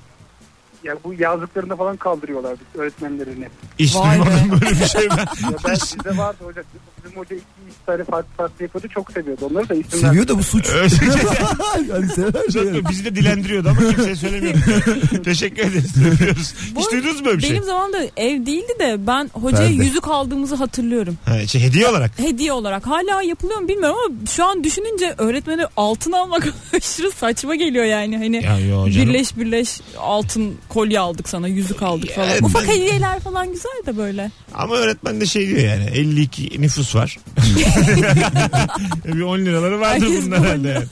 O? 0.86 0.88
Ya 0.88 0.96
bu 1.04 1.14
yazdıklarını 1.20 1.76
falan 1.76 1.98
kaldırıyorlar 1.98 2.56
biz 2.60 2.82
öğretmenlerini. 2.82 3.48
Hiç 3.80 3.96
Vay 3.96 4.18
duymadım 4.18 4.52
be. 4.52 4.52
böyle 4.52 4.80
bir 4.80 4.86
şey 4.86 5.10
ben. 5.10 5.18
Ya 5.18 5.58
ben 5.68 5.76
bize 6.00 6.18
vardı 6.18 6.38
hoca. 6.44 6.64
Bizim 7.06 7.18
hoca 7.18 7.36
iki 7.36 7.46
üç 7.70 7.74
tane 7.86 8.04
farklı 8.04 8.30
farklı 8.38 8.64
yapıyordu. 8.64 8.88
Çok 8.94 9.12
seviyordu 9.12 9.48
onları 9.52 9.70
da 9.70 9.74
isim 9.76 10.00
Seviyor 10.00 10.28
da 10.28 10.38
bu 10.38 10.44
suç. 10.44 10.70
Yani 11.90 12.08
sever 12.10 12.50
şey. 12.54 12.74
Çok- 12.82 12.90
Bizi 12.90 13.06
de 13.06 13.16
dilendiriyordu 13.16 13.70
ama 13.70 13.80
kimseye 13.92 14.16
söylemiyordu. 14.16 14.60
Teşekkür 15.24 15.62
ederiz. 15.64 15.94
Öpüyoruz. 16.14 16.54
Bu- 16.76 16.80
Hiç 16.80 16.92
duydunuz 16.92 17.20
mu 17.20 17.26
böyle 17.26 17.38
bir 17.38 17.42
şey? 17.44 17.52
Benim 17.52 17.64
zamanımda 17.64 17.98
ev 18.18 18.46
değildi 18.46 18.74
de 18.80 19.08
ben 19.08 19.30
hocaya 19.34 19.68
Perde. 19.70 19.84
yüzük 19.84 20.08
aldığımızı 20.08 20.56
hatırlıyorum. 20.56 21.18
Ha, 21.26 21.48
şey, 21.48 21.62
hediye 21.64 21.88
olarak. 21.88 22.20
Hediye 22.20 22.52
olarak. 22.54 22.88
Hala 22.88 23.22
yapılıyor 23.22 23.60
mu 23.60 23.68
bilmiyorum 23.68 23.98
ama 24.06 24.16
şu 24.30 24.46
an 24.46 24.64
düşününce 24.64 25.16
öğretmene 25.18 25.66
altın 25.78 26.12
almak 26.12 26.48
aşırı 26.78 27.12
saçma 27.12 27.56
geliyor 27.56 27.86
yani. 27.86 28.18
Hani 28.18 28.44
Ya 28.44 28.60
yo 28.60 28.90
canım. 28.90 29.08
birleş 29.08 29.38
birleş 29.38 29.82
altın 29.98 30.56
kolye 30.76 31.00
aldık 31.00 31.30
sana 31.30 31.48
yüzük 31.48 31.82
aldık 31.82 32.16
falan. 32.16 32.30
Evet, 32.30 32.44
Ufak 32.44 32.68
hediyeler 32.68 33.20
falan 33.20 33.52
güzel 33.52 33.82
de 33.86 33.98
böyle. 33.98 34.32
Ama 34.54 34.76
öğretmen 34.76 35.22
de 35.22 35.26
şey 35.26 35.48
diyor 35.48 35.60
yani 35.60 35.84
52 35.84 36.62
nüfus 36.62 36.96
var. 36.96 37.18
bir 39.06 39.22
10 39.22 39.40
liraları 39.40 39.80
vardır 39.80 40.06
Herkes 40.06 40.26
bunun 40.26 40.44
herhalde. 40.44 40.68
Yani. 40.68 40.86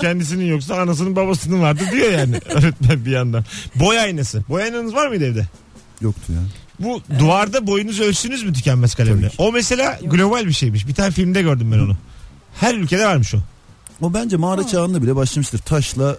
Kendisinin 0.00 0.44
yoksa 0.44 0.74
anasının 0.74 1.16
babasının 1.16 1.62
vardır 1.62 1.84
diyor 1.92 2.12
yani 2.12 2.36
öğretmen 2.48 3.04
bir 3.04 3.10
yandan. 3.10 3.44
Boy 3.74 4.00
aynası. 4.00 4.42
Boy 4.48 4.62
aynanız 4.62 4.94
var 4.94 5.08
mıydı 5.08 5.24
evde? 5.24 5.46
Yoktu 6.00 6.32
ya. 6.32 6.40
Bu 6.80 7.02
duvarda 7.18 7.66
boyunuzu 7.66 8.04
ölçtünüz 8.04 8.44
mü 8.44 8.52
tükenmez 8.52 8.94
kalemle? 8.94 9.30
O 9.38 9.52
mesela 9.52 9.98
Yok. 10.02 10.12
global 10.12 10.46
bir 10.46 10.52
şeymiş. 10.52 10.88
Bir 10.88 10.94
tane 10.94 11.10
filmde 11.10 11.42
gördüm 11.42 11.72
ben 11.72 11.78
onu. 11.78 11.96
Her 12.60 12.74
ülkede 12.74 13.06
varmış 13.06 13.34
o. 13.34 13.38
O 14.00 14.14
bence 14.14 14.36
mağara 14.36 14.66
çağında 14.66 15.02
bile 15.02 15.16
başlamıştır. 15.16 15.58
Taşla 15.58 16.16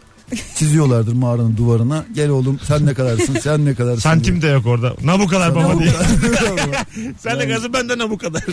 çiziyorlardır 0.55 1.13
mağaranın 1.13 1.57
duvarına. 1.57 2.05
Gel 2.15 2.29
oğlum 2.29 2.59
sen 2.67 2.86
ne 2.86 2.93
kadarsın 2.93 3.38
sen 3.43 3.65
ne 3.65 3.75
kadarsın. 3.75 4.01
Santim 4.01 4.41
de 4.41 4.48
yok 4.48 4.65
orada. 4.65 4.93
Na 5.03 5.19
bu 5.19 5.27
kadar 5.27 5.55
baba 5.55 5.79
diye. 5.79 5.89
Sen- 5.91 7.15
Sen 7.19 7.39
de 7.39 7.45
gazı 7.45 7.74
benden 7.74 8.00
na 8.00 8.09
bu 8.09 8.17
kadar. 8.17 8.43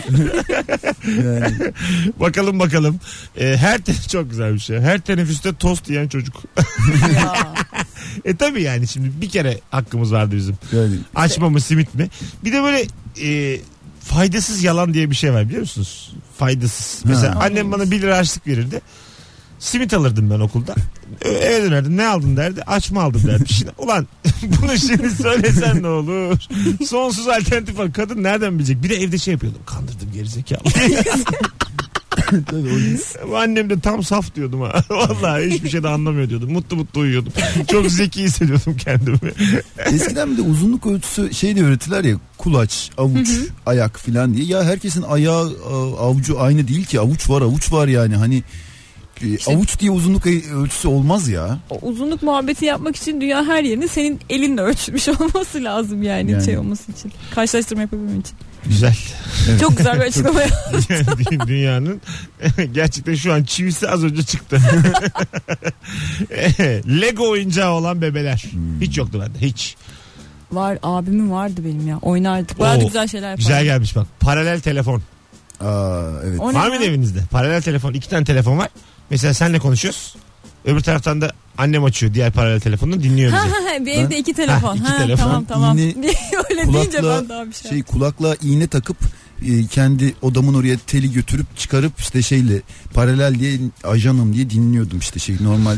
yani, 1.23 1.73
bakalım 2.19 2.59
bakalım. 2.59 2.99
Ee, 3.39 3.57
her 3.59 3.77
te- 3.81 3.93
çok 4.11 4.29
güzel 4.29 4.53
bir 4.53 4.59
şey. 4.59 4.79
Her 4.79 4.99
teneffüste 4.99 5.55
tost 5.55 5.89
yiyen 5.89 6.07
çocuk. 6.07 6.35
E 8.25 8.35
tabi 8.35 8.61
yani 8.61 8.87
şimdi 8.87 9.11
bir 9.21 9.29
kere 9.29 9.59
hakkımız 9.71 10.13
vardı 10.13 10.35
bizim. 10.35 10.57
yani 10.73 10.95
Açma 11.15 11.49
mı 11.49 11.61
simit 11.61 11.95
mi? 11.95 12.09
Bir 12.43 12.53
de 12.53 12.63
böyle 12.63 12.85
e, 13.23 13.59
faydasız 14.01 14.63
yalan 14.63 14.93
diye 14.93 15.09
bir 15.11 15.15
şey 15.15 15.33
var 15.33 15.45
biliyor 15.45 15.61
musunuz? 15.61 16.13
Faydasız. 16.37 17.01
Mesela 17.05 17.35
Ha. 17.35 17.39
annem 17.43 17.71
bana 17.71 17.91
1 17.91 18.01
lira 18.01 18.17
harçlık 18.17 18.47
verirdi. 18.47 18.81
Simit 19.59 19.93
alırdım 19.93 20.29
ben 20.29 20.39
okulda. 20.39 20.75
Ö- 21.21 21.29
Eve 21.29 21.63
dönerdim 21.65 21.97
ne 21.97 22.07
aldın 22.07 22.37
derdi. 22.37 22.61
Açma 22.63 23.03
aldım 23.03 23.21
derdi. 23.27 23.53
Şimdi, 23.53 23.71
ulan 23.77 24.07
bunu 24.61 24.77
şimdi 24.77 25.09
söylesen 25.09 25.83
ne 25.83 25.87
olur? 25.87 26.37
Sonsuz 26.87 27.27
alternatif 27.27 27.77
var. 27.77 27.93
Kadın 27.93 28.23
nereden 28.23 28.59
bilecek? 28.59 28.83
Bir 28.83 28.89
de 28.89 28.95
evde 28.95 29.17
şey 29.17 29.31
yapıyordum. 29.31 29.61
Kandırdım 29.65 30.11
gerizekalı. 30.13 30.59
tabii 32.45 32.99
o 33.31 33.35
Annem 33.35 33.69
de 33.69 33.79
tam 33.79 34.03
saf 34.03 34.35
diyordum 34.35 34.61
ha. 34.61 34.83
Vallahi 34.89 35.49
hiçbir 35.51 35.69
şey 35.69 35.83
de 35.83 35.87
anlamıyor 35.87 36.29
diyordum. 36.29 36.51
Mutlu 36.51 36.75
mutlu 36.75 37.01
uyuyordum. 37.01 37.33
Çok 37.71 37.91
zeki 37.91 38.23
hissediyordum 38.23 38.77
kendimi. 38.77 39.17
Eskiden 39.85 40.31
bir 40.31 40.37
de 40.37 40.41
uzunluk 40.41 40.85
ölçüsü 40.85 41.33
şey 41.33 41.55
de 41.55 41.63
öğretiler 41.63 42.03
ya 42.03 42.15
kulaç, 42.37 42.91
avuç, 42.97 43.29
ayak 43.65 43.99
filan 43.99 44.33
diye. 44.33 44.45
Ya 44.45 44.63
herkesin 44.63 45.01
ayağı 45.01 45.55
avucu 45.99 46.41
aynı 46.41 46.67
değil 46.67 46.85
ki. 46.85 46.99
Avuç 46.99 47.29
var 47.29 47.41
avuç 47.41 47.71
var 47.71 47.87
yani 47.87 48.15
hani 48.15 48.43
e, 49.21 49.51
avuç 49.53 49.79
diye 49.79 49.91
uzunluk 49.91 50.27
ölçüsü 50.27 50.87
olmaz 50.87 51.27
ya. 51.29 51.59
O 51.69 51.79
uzunluk 51.81 52.23
muhabbeti 52.23 52.65
yapmak 52.65 52.95
için 52.95 53.21
dünya 53.21 53.45
her 53.45 53.63
yerini 53.63 53.87
senin 53.87 54.19
elinle 54.29 54.61
ölçmüş 54.61 55.07
olması 55.19 55.63
lazım 55.63 56.03
yani, 56.03 56.31
Yani. 56.31 56.45
şey 56.45 56.57
olması 56.57 56.91
için. 56.91 57.11
Karşılaştırma 57.35 57.81
yapabilmem 57.81 58.19
için. 58.19 58.35
Güzel. 58.65 58.95
Evet. 59.49 59.61
Çok 59.61 59.77
güzel 59.77 59.95
bir 59.95 60.05
açıklama. 60.05 60.41
ya. 60.41 60.47
Yani 60.89 61.39
dünyanın 61.47 62.01
gerçekten 62.73 63.15
şu 63.15 63.33
an 63.33 63.43
çivisi 63.43 63.89
az 63.89 64.03
önce 64.03 64.23
çıktı. 64.23 64.61
Lego 67.01 67.29
oyuncağı 67.29 67.71
olan 67.71 68.01
bebeler. 68.01 68.43
Hiç 68.81 68.97
yoktu 68.97 69.21
bende 69.21 69.47
hiç. 69.47 69.75
Var 70.51 70.77
abimin 70.83 71.31
vardı 71.31 71.61
benim 71.65 71.87
ya. 71.87 71.97
Oynardık. 72.01 72.59
Bayağı 72.59 72.79
güzel 72.79 73.07
şeyler 73.07 73.29
yapardık. 73.29 73.47
Güzel 73.47 73.63
gelmiş 73.63 73.95
bak. 73.95 74.07
Paralel 74.19 74.59
telefon. 74.59 75.01
Aa 75.61 76.01
evet. 76.25 76.39
Var 76.39 76.69
mıydı 76.69 76.83
evinizde? 76.83 77.19
Paralel 77.31 77.61
telefon. 77.61 77.93
iki 77.93 78.09
tane 78.09 78.25
telefon 78.25 78.57
var. 78.57 78.69
Mesela 79.09 79.33
senle 79.33 79.59
konuşuyoruz. 79.59 80.15
Öbür 80.65 80.81
taraftan 80.81 81.21
da 81.21 81.31
annem 81.57 81.83
açıyor 81.83 82.13
diğer 82.13 82.31
paralel 82.31 82.59
telefonunu 82.59 83.03
dinliyor 83.03 83.33
bizi. 83.33 83.85
bir 83.85 83.91
evde 83.91 84.17
iki 84.17 84.33
telefon. 84.33 84.67
Ha, 84.69 84.75
iki 84.75 84.83
ha, 84.83 84.97
telefon. 84.97 85.23
Tamam 85.23 85.45
tamam. 85.45 85.77
Yine 85.77 86.13
Öyle 86.49 86.73
deyince 86.73 86.97
kulakla 86.97 87.21
ben 87.21 87.29
daha 87.29 87.47
bir 87.47 87.53
şey. 87.53 87.71
Şey 87.71 87.83
kulakla 87.83 88.35
iğne 88.41 88.67
takıp 88.67 88.97
e, 89.45 89.67
kendi 89.67 90.15
odamın 90.21 90.53
oraya 90.53 90.77
teli 90.77 91.11
götürüp 91.11 91.57
çıkarıp 91.57 91.99
işte 91.99 92.21
şeyle 92.21 92.61
paralel 92.93 93.39
diye 93.39 93.59
ajanım 93.83 94.33
diye 94.33 94.49
dinliyordum 94.49 94.99
işte 94.99 95.19
şey 95.19 95.37
normal 95.41 95.77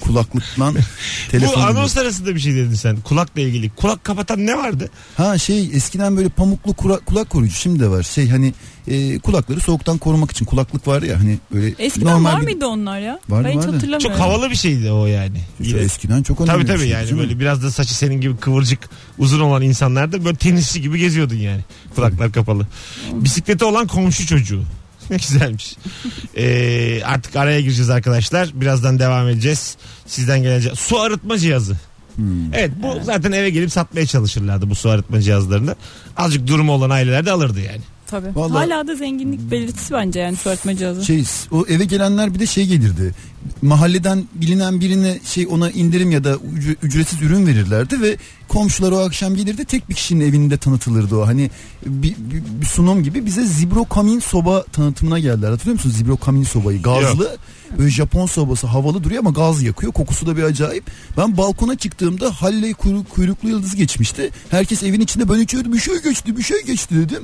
kulaklıkla 0.00 0.72
Bu 0.74 1.30
telefon. 1.30 1.60
anons 1.60 1.96
arasında 1.96 2.34
bir 2.34 2.40
şey 2.40 2.54
dedin 2.54 2.74
sen. 2.74 2.96
Kulakla 3.00 3.40
ilgili. 3.40 3.70
Kulak 3.70 4.04
kapatan 4.04 4.46
ne 4.46 4.56
vardı? 4.58 4.90
Ha 5.16 5.38
şey 5.38 5.70
eskiden 5.72 6.16
böyle 6.16 6.28
pamuklu 6.28 6.72
kura- 6.74 7.04
kulak 7.04 7.30
koruyucu 7.30 7.56
şimdi 7.56 7.80
de 7.80 7.88
var. 7.88 8.02
Şey 8.02 8.28
hani 8.28 8.54
e, 8.88 9.18
kulakları 9.18 9.60
soğuktan 9.60 9.98
korumak 9.98 10.30
için 10.30 10.44
kulaklık 10.44 10.88
var 10.88 11.02
ya 11.02 11.18
hani 11.20 11.38
böyle 11.52 11.74
Eskiden 11.78 12.06
normal 12.12 12.32
var 12.32 12.40
bir- 12.40 12.44
mıydı 12.44 12.66
onlar 12.66 13.00
ya? 13.00 13.20
Vardı, 13.28 13.44
ben 13.44 13.50
hiç 13.50 13.56
vardı. 13.56 13.72
hatırlamıyorum. 13.72 14.16
Çok 14.16 14.26
havalı 14.26 14.50
bir 14.50 14.56
şeydi 14.56 14.90
o 14.90 15.06
yani. 15.06 15.40
Çok 15.58 15.66
Yine. 15.66 15.80
eskiden 15.80 16.22
çok 16.22 16.40
önemli 16.40 16.52
Tabii 16.52 16.62
bir 16.62 16.68
tabii 16.68 16.78
şey, 16.78 16.88
yani 16.88 17.02
değil 17.04 17.14
mi? 17.14 17.18
böyle 17.20 17.40
biraz 17.40 17.62
da 17.62 17.70
saçı 17.70 17.94
senin 17.96 18.20
gibi 18.20 18.36
kıvırcık 18.36 18.90
uzun 19.18 19.40
olan 19.40 19.62
insanlar 19.62 20.12
da 20.12 20.24
böyle 20.24 20.36
tenisçi 20.36 20.80
gibi 20.82 20.98
geziyordun 20.98 21.36
yani. 21.36 21.60
Kulaklar 21.94 22.32
kapalı. 22.32 22.66
Bisikleti 23.12 23.64
olan 23.64 23.86
komşu 23.86 24.26
çocuğu. 24.26 24.62
Ne 25.10 25.16
güzelmiş. 25.16 25.76
Ee, 26.36 27.02
artık 27.04 27.36
araya 27.36 27.60
gireceğiz 27.60 27.90
arkadaşlar. 27.90 28.50
Birazdan 28.60 28.98
devam 28.98 29.28
edeceğiz. 29.28 29.76
Sizden 30.06 30.42
gelecek. 30.42 30.78
Su 30.78 31.00
arıtma 31.00 31.38
cihazı. 31.38 31.76
Hmm. 32.16 32.54
Evet 32.54 32.70
bu 32.82 33.04
zaten 33.04 33.32
eve 33.32 33.50
gelip 33.50 33.72
satmaya 33.72 34.06
çalışırlardı 34.06 34.70
bu 34.70 34.74
su 34.74 34.88
arıtma 34.90 35.20
cihazlarını. 35.20 35.76
Azıcık 36.16 36.46
durumu 36.46 36.72
olan 36.72 36.90
aileler 36.90 37.26
de 37.26 37.30
alırdı 37.32 37.60
yani. 37.60 37.80
Tabii. 38.10 38.28
Vallahi- 38.34 38.52
Hala 38.70 38.86
da 38.86 38.94
zenginlik 38.94 39.50
belirtisi 39.50 39.92
bence 39.94 40.20
yani 40.20 40.36
arıtma 40.46 40.76
cihazı. 40.76 41.04
Şey 41.04 41.24
o 41.50 41.64
eve 41.68 41.84
gelenler 41.84 42.34
bir 42.34 42.38
de 42.38 42.46
şey 42.46 42.66
gelirdi. 42.66 43.14
Mahalleden 43.62 44.24
bilinen 44.34 44.80
birine 44.80 45.18
şey 45.24 45.46
ona 45.50 45.70
indirim 45.70 46.10
ya 46.10 46.24
da 46.24 46.32
ücre- 46.34 46.76
ücretsiz 46.82 47.22
ürün 47.22 47.46
verirlerdi 47.46 48.00
ve 48.00 48.16
komşular 48.48 48.92
o 48.92 48.98
akşam 48.98 49.34
gelirdi 49.34 49.64
tek 49.64 49.88
bir 49.88 49.94
kişinin 49.94 50.20
evinde 50.28 50.56
tanıtılırdı 50.56 51.16
o. 51.16 51.26
Hani 51.26 51.50
bir, 51.86 52.14
bir, 52.18 52.42
bir 52.60 52.66
sunum 52.66 53.02
gibi 53.02 53.26
bize 53.26 53.44
Zibro 53.46 53.84
Kamin 53.84 54.18
soba 54.20 54.62
tanıtımına 54.62 55.18
geldiler. 55.18 55.50
Hatırlıyor 55.50 55.74
musun 55.74 55.90
Zibro 55.90 56.16
Kamin 56.16 56.42
sobayı? 56.44 56.82
Gazlı. 56.82 57.36
Böyle 57.78 57.90
Japon 57.90 58.26
sobası 58.26 58.66
havalı 58.66 59.04
duruyor 59.04 59.20
ama 59.20 59.30
gaz 59.30 59.62
yakıyor. 59.62 59.92
Kokusu 59.92 60.26
da 60.26 60.36
bir 60.36 60.42
acayip. 60.42 60.84
Ben 61.16 61.36
balkona 61.36 61.76
çıktığımda 61.76 62.30
Halley 62.42 62.74
kuyruk, 62.74 63.10
kuyruklu 63.10 63.48
yıldız 63.48 63.74
geçmişti. 63.74 64.30
Herkes 64.50 64.82
evin 64.82 65.00
içinde 65.00 65.28
ben 65.28 65.38
içiyordum. 65.38 65.72
Bir 65.72 65.78
şey 65.78 66.02
geçti 66.02 66.36
bir 66.36 66.42
şey 66.42 66.62
geçti 66.64 66.94
dedim. 66.96 67.22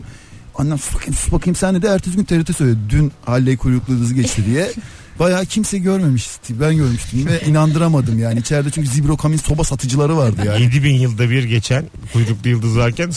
Annem 0.59 0.79
sus 0.79 0.95
bakayım 0.95 1.15
sus 1.15 1.33
bakayım 1.33 1.55
sen 1.55 1.83
de 1.83 1.89
ertesi 1.89 2.17
gün 2.17 2.25
TRT 2.25 2.57
söyledi. 2.57 2.79
Dün 2.89 3.13
Halley 3.25 3.57
kuyruklu 3.57 3.93
yıldız 3.93 4.15
geçti 4.15 4.47
diye. 4.47 4.73
Bayağı 5.19 5.47
kimse 5.47 5.79
görmemişti. 5.79 6.61
Ben 6.61 6.77
görmüştüm 6.77 7.27
ve 7.27 7.41
inandıramadım 7.41 8.19
yani. 8.19 8.41
içeride 8.41 8.71
çünkü 8.71 8.89
Zibro 8.89 9.17
Kamin 9.17 9.37
soba 9.37 9.65
satıcıları 9.65 10.17
vardı 10.17 10.43
yani. 10.47 10.63
7000 10.63 10.95
yılda 10.95 11.31
bir 11.31 11.45
geçen 11.45 11.85
kuyruklu 12.13 12.51
yıldız 12.51 12.77
varken 12.79 13.11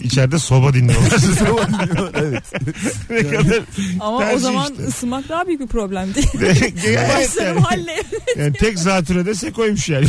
içeride 0.00 0.38
soba 0.38 0.74
dinliyorlar. 0.74 1.12
evet. 2.14 2.42
ne 3.10 3.28
kadar 3.28 3.60
Ama 4.00 4.32
o 4.34 4.38
zaman 4.38 4.72
işte. 4.72 4.84
ısınmak 4.84 5.28
daha 5.28 5.46
büyük 5.46 5.60
bir 5.60 5.66
problem 5.66 6.14
değil. 6.14 6.28
Başlarım 6.34 7.54
yani. 7.54 7.60
halle. 7.60 8.02
Yani 8.38 8.52
tek 8.52 8.78
zatürrede 8.78 9.34
sekoymuş 9.34 9.88
yani. 9.88 10.06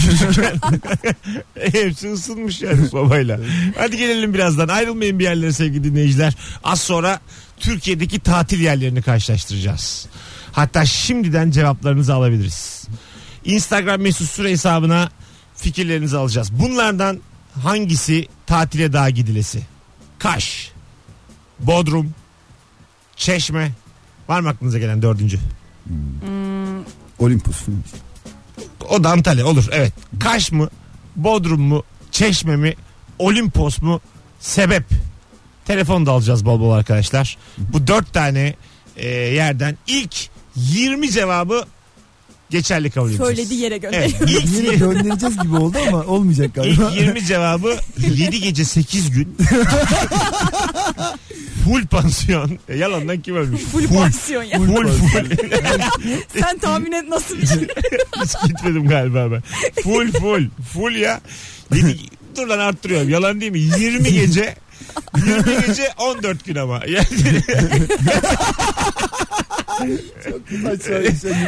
Hepsi 1.71 2.11
ısınmış 2.11 2.61
yani 2.61 2.87
sobayla. 2.87 3.39
Hadi 3.77 3.97
gelelim 3.97 4.33
birazdan. 4.33 4.67
Ayrılmayın 4.67 5.19
bir 5.19 5.23
yerlere 5.23 5.53
sevgili 5.53 5.83
dinleyiciler. 5.83 6.33
Az 6.63 6.81
sonra 6.81 7.19
Türkiye'deki 7.59 8.19
tatil 8.19 8.59
yerlerini 8.59 9.01
karşılaştıracağız. 9.01 10.07
Hatta 10.55 10.85
şimdiden 10.85 11.51
cevaplarınızı 11.51 12.13
alabiliriz. 12.13 12.87
Instagram 13.45 14.01
mesut 14.01 14.29
süre 14.29 14.51
hesabına 14.51 15.09
fikirlerinizi 15.55 16.17
alacağız. 16.17 16.51
Bunlardan 16.59 17.19
hangisi 17.63 18.27
tatile 18.45 18.93
daha 18.93 19.09
gidilesi? 19.09 19.61
Kaş, 20.19 20.71
Bodrum, 21.59 22.13
Çeşme. 23.15 23.71
Var 24.27 24.39
mı 24.39 24.49
aklınıza 24.49 24.79
gelen 24.79 25.01
dördüncü? 25.01 25.39
Olympus. 27.19 27.57
O 28.89 29.03
da 29.03 29.11
Antalya 29.11 29.45
olur 29.45 29.67
evet. 29.71 29.93
Kaş 30.19 30.51
mı? 30.51 30.69
Bodrum 31.15 31.61
mu? 31.61 31.83
Çeşme 32.11 32.55
mi? 32.55 32.73
Olimpos 33.19 33.81
mu? 33.81 34.01
Sebep. 34.39 34.83
Telefon 35.65 36.05
da 36.05 36.11
alacağız 36.11 36.45
bol 36.45 36.59
bol 36.59 36.71
arkadaşlar. 36.71 37.37
Bu 37.57 37.87
dört 37.87 38.13
tane 38.13 38.55
e, 38.95 39.07
yerden 39.09 39.77
ilk 39.87 40.34
20 40.55 41.11
cevabı 41.11 41.65
geçerli 42.49 42.89
kabul 42.89 43.09
edeceğiz. 43.09 43.27
Söylediği 43.27 43.61
yere 43.61 43.77
gönder. 43.77 43.99
Evet, 43.99 44.15
ilk, 44.27 44.45
Yine 44.55 44.75
göndereceğiz 44.75 45.41
gibi 45.41 45.55
oldu 45.55 45.77
ama 45.87 46.03
olmayacak 46.03 46.55
galiba. 46.55 46.91
ilk 46.95 47.01
20 47.01 47.25
cevabı 47.25 47.75
7 47.97 48.41
gece 48.41 48.65
8 48.65 49.11
gün. 49.11 49.37
full 51.65 51.87
pansiyon. 51.87 52.59
E, 52.69 52.77
yalandan 52.77 53.21
kim 53.21 53.35
ölmüş? 53.35 53.61
Full 53.61 53.87
pansiyon 53.87 54.43
ya. 54.43 54.57
Full 54.57 54.87
full. 54.87 55.25
Sen 56.39 56.57
tahmin 56.57 56.91
et 56.91 57.07
nasıl 57.09 57.37
bir 57.41 57.47
şey. 57.47 57.67
Hiç 58.23 58.31
gitmedim 58.47 58.87
galiba 58.87 59.31
ben. 59.31 59.43
Full 59.83 60.11
full. 60.11 60.49
Full 60.73 60.95
ya. 60.95 61.21
Yedi, 61.73 61.97
dur 62.37 62.47
lan 62.47 62.59
arttırıyorum. 62.59 63.09
Yalan 63.09 63.41
değil 63.41 63.51
mi? 63.51 63.59
20 63.59 64.13
gece 64.13 64.55
20 65.17 65.67
gece 65.67 65.89
14 65.97 66.45
gün 66.45 66.55
ama. 66.55 66.81
Yani, 69.79 69.97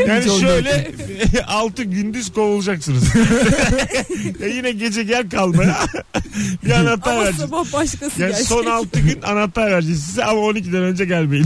yani 0.08 0.40
şöyle 0.40 0.92
6 1.48 1.84
gündüz 1.84 2.34
kovulacaksınız. 2.34 3.04
ya 4.42 4.48
yine 4.48 4.72
gece 4.72 5.04
gel 5.04 5.30
kalmaya. 5.30 5.78
bir 6.66 6.72
anahtar 6.72 7.12
Ama 7.12 7.22
vereceğiz. 7.24 7.50
sabah 7.50 7.74
başkası 7.74 8.22
Yani 8.22 8.30
gelecek. 8.32 8.48
son 8.48 8.66
6 8.66 9.00
gün 9.00 9.22
anahtar 9.22 9.72
vereceğiz 9.72 10.04
size 10.04 10.24
ama 10.24 10.42
12'den 10.42 10.82
önce 10.84 11.06
gelmeyin. 11.06 11.46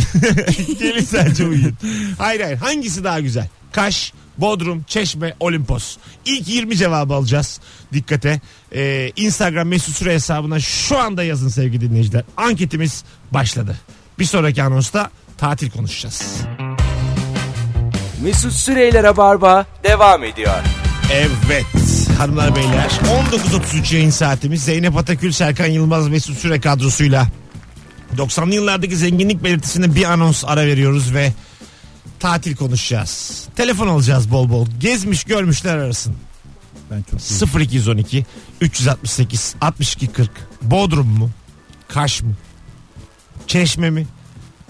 Gelin 0.79 1.03
sadece 1.03 1.45
uyuyun. 1.45 1.73
Hayır 2.17 2.41
hayır 2.41 2.57
hangisi 2.57 3.03
daha 3.03 3.19
güzel? 3.19 3.47
Kaş, 3.71 4.13
Bodrum, 4.37 4.83
Çeşme, 4.87 5.33
Olimpos. 5.39 5.97
İlk 6.25 6.47
20 6.47 6.77
cevabı 6.77 7.13
alacağız. 7.13 7.59
Dikkate. 7.93 8.41
Ee, 8.75 9.11
Instagram 9.15 9.67
mesut 9.67 9.95
süre 9.95 10.13
hesabına 10.13 10.59
şu 10.59 10.97
anda 10.97 11.23
yazın 11.23 11.49
sevgili 11.49 11.89
dinleyiciler. 11.89 12.23
Anketimiz 12.37 13.03
başladı. 13.31 13.77
Bir 14.19 14.25
sonraki 14.25 14.63
anonsta 14.63 15.11
tatil 15.37 15.71
konuşacağız. 15.71 16.41
Mesut 18.23 18.53
Süreyler'e 18.53 19.17
barba 19.17 19.65
devam 19.83 20.23
ediyor. 20.23 20.57
Evet 21.13 21.65
hanımlar 22.17 22.55
beyler 22.55 22.91
19.33 23.31 23.95
yayın 23.95 24.09
saatimiz 24.09 24.63
Zeynep 24.63 24.97
Atakül, 24.97 25.31
Serkan 25.31 25.67
Yılmaz 25.67 26.07
Mesut 26.07 26.37
Süre 26.37 26.59
kadrosuyla 26.59 27.27
90'lı 28.17 28.55
yıllardaki 28.55 28.95
zenginlik 28.95 29.43
belirtisine 29.43 29.95
bir 29.95 30.03
anons 30.03 30.43
ara 30.45 30.65
veriyoruz 30.65 31.13
ve 31.13 31.31
tatil 32.21 32.55
konuşacağız. 32.55 33.43
Telefon 33.55 33.87
alacağız 33.87 34.31
bol 34.31 34.49
bol. 34.49 34.67
Gezmiş 34.79 35.23
görmüşler 35.23 35.77
arasın. 35.77 36.15
Ben 36.91 37.03
çok 37.11 37.61
0212 37.61 38.25
368 38.61 39.55
62 39.61 40.07
40 40.07 40.29
Bodrum 40.61 41.07
mu? 41.07 41.29
Kaş 41.87 42.21
mı? 42.21 42.33
Çeşme 43.47 43.89
mi? 43.89 44.07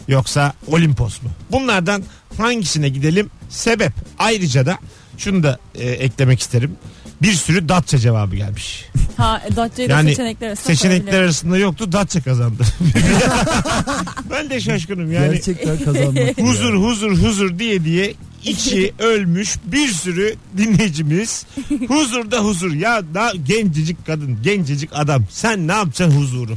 Yoksa 0.08 0.54
Olimpos 0.68 1.22
mu? 1.22 1.30
Bunlardan 1.52 2.04
hangisine 2.38 2.90
gidelim? 2.90 3.30
Sebep. 3.50 3.94
Ayrıca 4.20 4.66
da 4.66 4.78
şunu 5.18 5.44
da 5.44 5.60
e, 5.76 5.90
eklemek 5.90 6.40
isterim. 6.40 6.76
Bir 7.22 7.34
sürü 7.34 7.70
Datça 7.70 7.98
cevabı 7.98 8.36
gelmiş. 8.36 8.86
Ha 9.18 9.42
Datça'yı 9.56 9.90
da 9.90 9.94
Yani 9.94 10.10
seçenekler 10.10 10.48
arasında 10.48 10.76
Seçenekler 10.76 11.22
arasında 11.22 11.58
yoktu 11.58 11.92
Datça 11.92 12.22
kazandı. 12.22 12.64
ben 14.32 14.50
de 14.50 14.62
şaşkınım 14.62 15.12
yani. 15.12 15.34
Gerçekten 15.34 15.78
kazanmak. 15.78 16.38
Huzur 16.42 16.74
huzur 16.74 17.12
huzur 17.18 17.60
diye 17.60 17.86
diye 17.86 18.14
içi 18.44 18.94
ölmüş 19.00 19.56
bir 19.66 19.88
sürü 19.88 20.36
dinleyicimiz 20.58 21.46
huzurda 21.88 22.40
huzur 22.40 22.74
ya 22.74 23.02
da 23.14 23.34
gencecik 23.48 24.06
kadın 24.06 24.38
gencecik 24.44 24.90
adam 24.94 25.24
sen 25.30 25.68
ne 25.68 25.72
yapacaksın 25.72 26.18
huzuru 26.20 26.54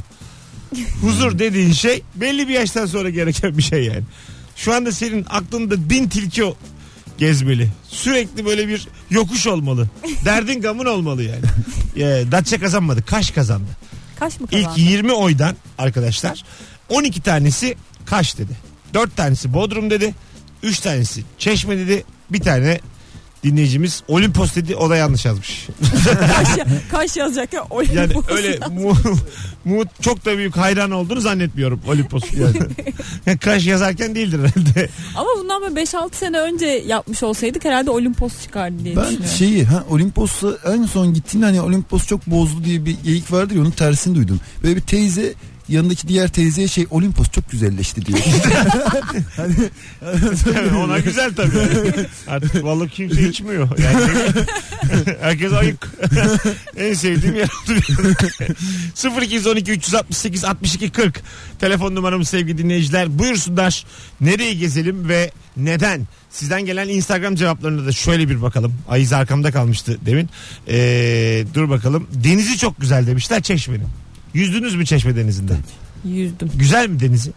huzur 1.01 1.39
dediğin 1.39 1.71
şey 1.71 2.01
belli 2.15 2.47
bir 2.47 2.53
yaştan 2.53 2.85
sonra 2.85 3.09
gereken 3.09 3.57
bir 3.57 3.63
şey 3.63 3.83
yani 3.85 4.03
şu 4.55 4.73
anda 4.73 4.91
senin 4.91 5.25
aklında 5.29 5.89
bin 5.89 6.07
tilki 6.09 6.43
o- 6.43 6.55
gezmeli 7.17 7.69
sürekli 7.87 8.45
böyle 8.45 8.67
bir 8.67 8.87
yokuş 9.09 9.47
olmalı 9.47 9.87
derdin 10.25 10.61
gamın 10.61 10.85
olmalı 10.85 11.23
yani 11.23 11.45
ee, 11.95 12.23
Datça 12.31 12.59
kazanmadı 12.59 13.05
Kaş 13.05 13.31
kazandı 13.31 13.69
Kaç 14.19 14.39
mı 14.39 14.47
İlk 14.51 14.65
kazandı? 14.65 14.79
20 14.79 15.13
oydan 15.13 15.55
arkadaşlar 15.77 16.43
12 16.89 17.21
tanesi 17.21 17.75
Kaş 18.05 18.37
dedi. 18.37 18.51
4 18.93 19.17
tanesi 19.17 19.53
Bodrum 19.53 19.89
dedi. 19.89 20.13
3 20.63 20.79
tanesi 20.79 21.23
Çeşme 21.37 21.77
dedi. 21.77 22.03
Bir 22.29 22.39
tane 22.39 22.79
dinleyicimiz 23.45 24.03
Olimpos 24.07 24.55
dedi. 24.55 24.75
O 24.75 24.89
da 24.89 24.95
yanlış 24.95 25.25
yazmış. 25.25 25.67
Kaş, 26.19 26.47
kaş 26.91 27.17
yazacak 27.17 27.53
ya. 27.53 27.63
Olimpos 27.69 27.95
Yani 27.95 28.13
öyle 28.37 28.59
mu, 28.67 28.97
mu, 29.65 29.83
çok 30.01 30.25
da 30.25 30.37
büyük 30.37 30.57
hayran 30.57 30.91
olduğunu 30.91 31.21
zannetmiyorum 31.21 31.81
Olimpos. 31.87 32.23
Yani. 32.33 33.37
Kaş 33.39 33.65
yazarken 33.65 34.15
değildir 34.15 34.39
herhalde. 34.39 34.89
Ama 35.15 35.29
bundan 35.39 35.61
böyle 35.61 35.81
5-6 35.83 36.15
sene 36.15 36.39
önce 36.39 36.65
yapmış 36.65 37.23
olsaydık 37.23 37.65
herhalde 37.65 37.89
Olimpos 37.91 38.41
çıkardı 38.43 38.83
diye 38.83 38.95
Ben 38.95 39.03
düşünüyorum. 39.03 39.35
şeyi 39.37 39.65
ha 39.65 39.83
Olimpos'ta 39.89 40.47
en 40.73 40.83
son 40.85 41.13
gittiğinde 41.13 41.45
hani 41.45 41.61
Olimpos 41.61 42.07
çok 42.07 42.27
bozdu 42.27 42.63
diye 42.63 42.85
bir 42.85 42.95
geyik 43.03 43.31
vardır 43.31 43.55
ya 43.55 43.61
onun 43.61 43.71
tersini 43.71 44.15
duydum. 44.15 44.39
Böyle 44.63 44.75
bir 44.75 44.81
teyze 44.81 45.33
yanındaki 45.69 46.07
diğer 46.07 46.27
teyzeye 46.27 46.67
şey 46.67 46.87
Olimpos 46.89 47.29
çok 47.29 47.51
güzelleşti 47.51 48.05
diyor. 48.05 48.19
hani, 49.35 49.55
Yani 50.55 50.77
ona 50.77 50.99
güzel 50.99 51.35
tabii. 51.35 52.07
Artık 52.27 52.63
balık 52.63 52.91
kimse 52.91 53.29
içmiyor. 53.29 53.69
Yani 53.79 54.05
herkes 55.21 55.53
ayık. 55.53 55.87
en 56.77 56.93
sevdiğim 56.93 57.35
yer 57.35 57.49
oldu. 59.03 59.21
0212 59.21 59.71
368 59.71 60.43
62 60.43 60.89
40 60.89 61.21
telefon 61.59 61.95
numaramız 61.95 62.29
sevgili 62.29 62.57
dinleyiciler. 62.57 63.19
Buyursunlar 63.19 63.85
nereye 64.21 64.53
gezelim 64.53 65.09
ve 65.09 65.31
neden? 65.57 66.07
Sizden 66.29 66.65
gelen 66.65 66.89
Instagram 66.89 67.35
cevaplarına 67.35 67.85
da 67.85 67.91
şöyle 67.91 68.29
bir 68.29 68.41
bakalım. 68.41 68.73
Ayız 68.89 69.13
arkamda 69.13 69.51
kalmıştı 69.51 69.97
demin. 70.05 70.29
Ee, 70.67 71.45
dur 71.53 71.69
bakalım. 71.69 72.07
Denizi 72.13 72.57
çok 72.57 72.81
güzel 72.81 73.07
demişler 73.07 73.41
Çeşme'nin. 73.41 74.04
Yüzdünüz 74.35 74.75
mü 74.75 74.85
Çeşme 74.85 75.15
denizinde? 75.15 75.53
Yüzdüm. 76.05 76.51
Güzel 76.55 76.89
mi 76.89 76.99
denizi? 76.99 77.31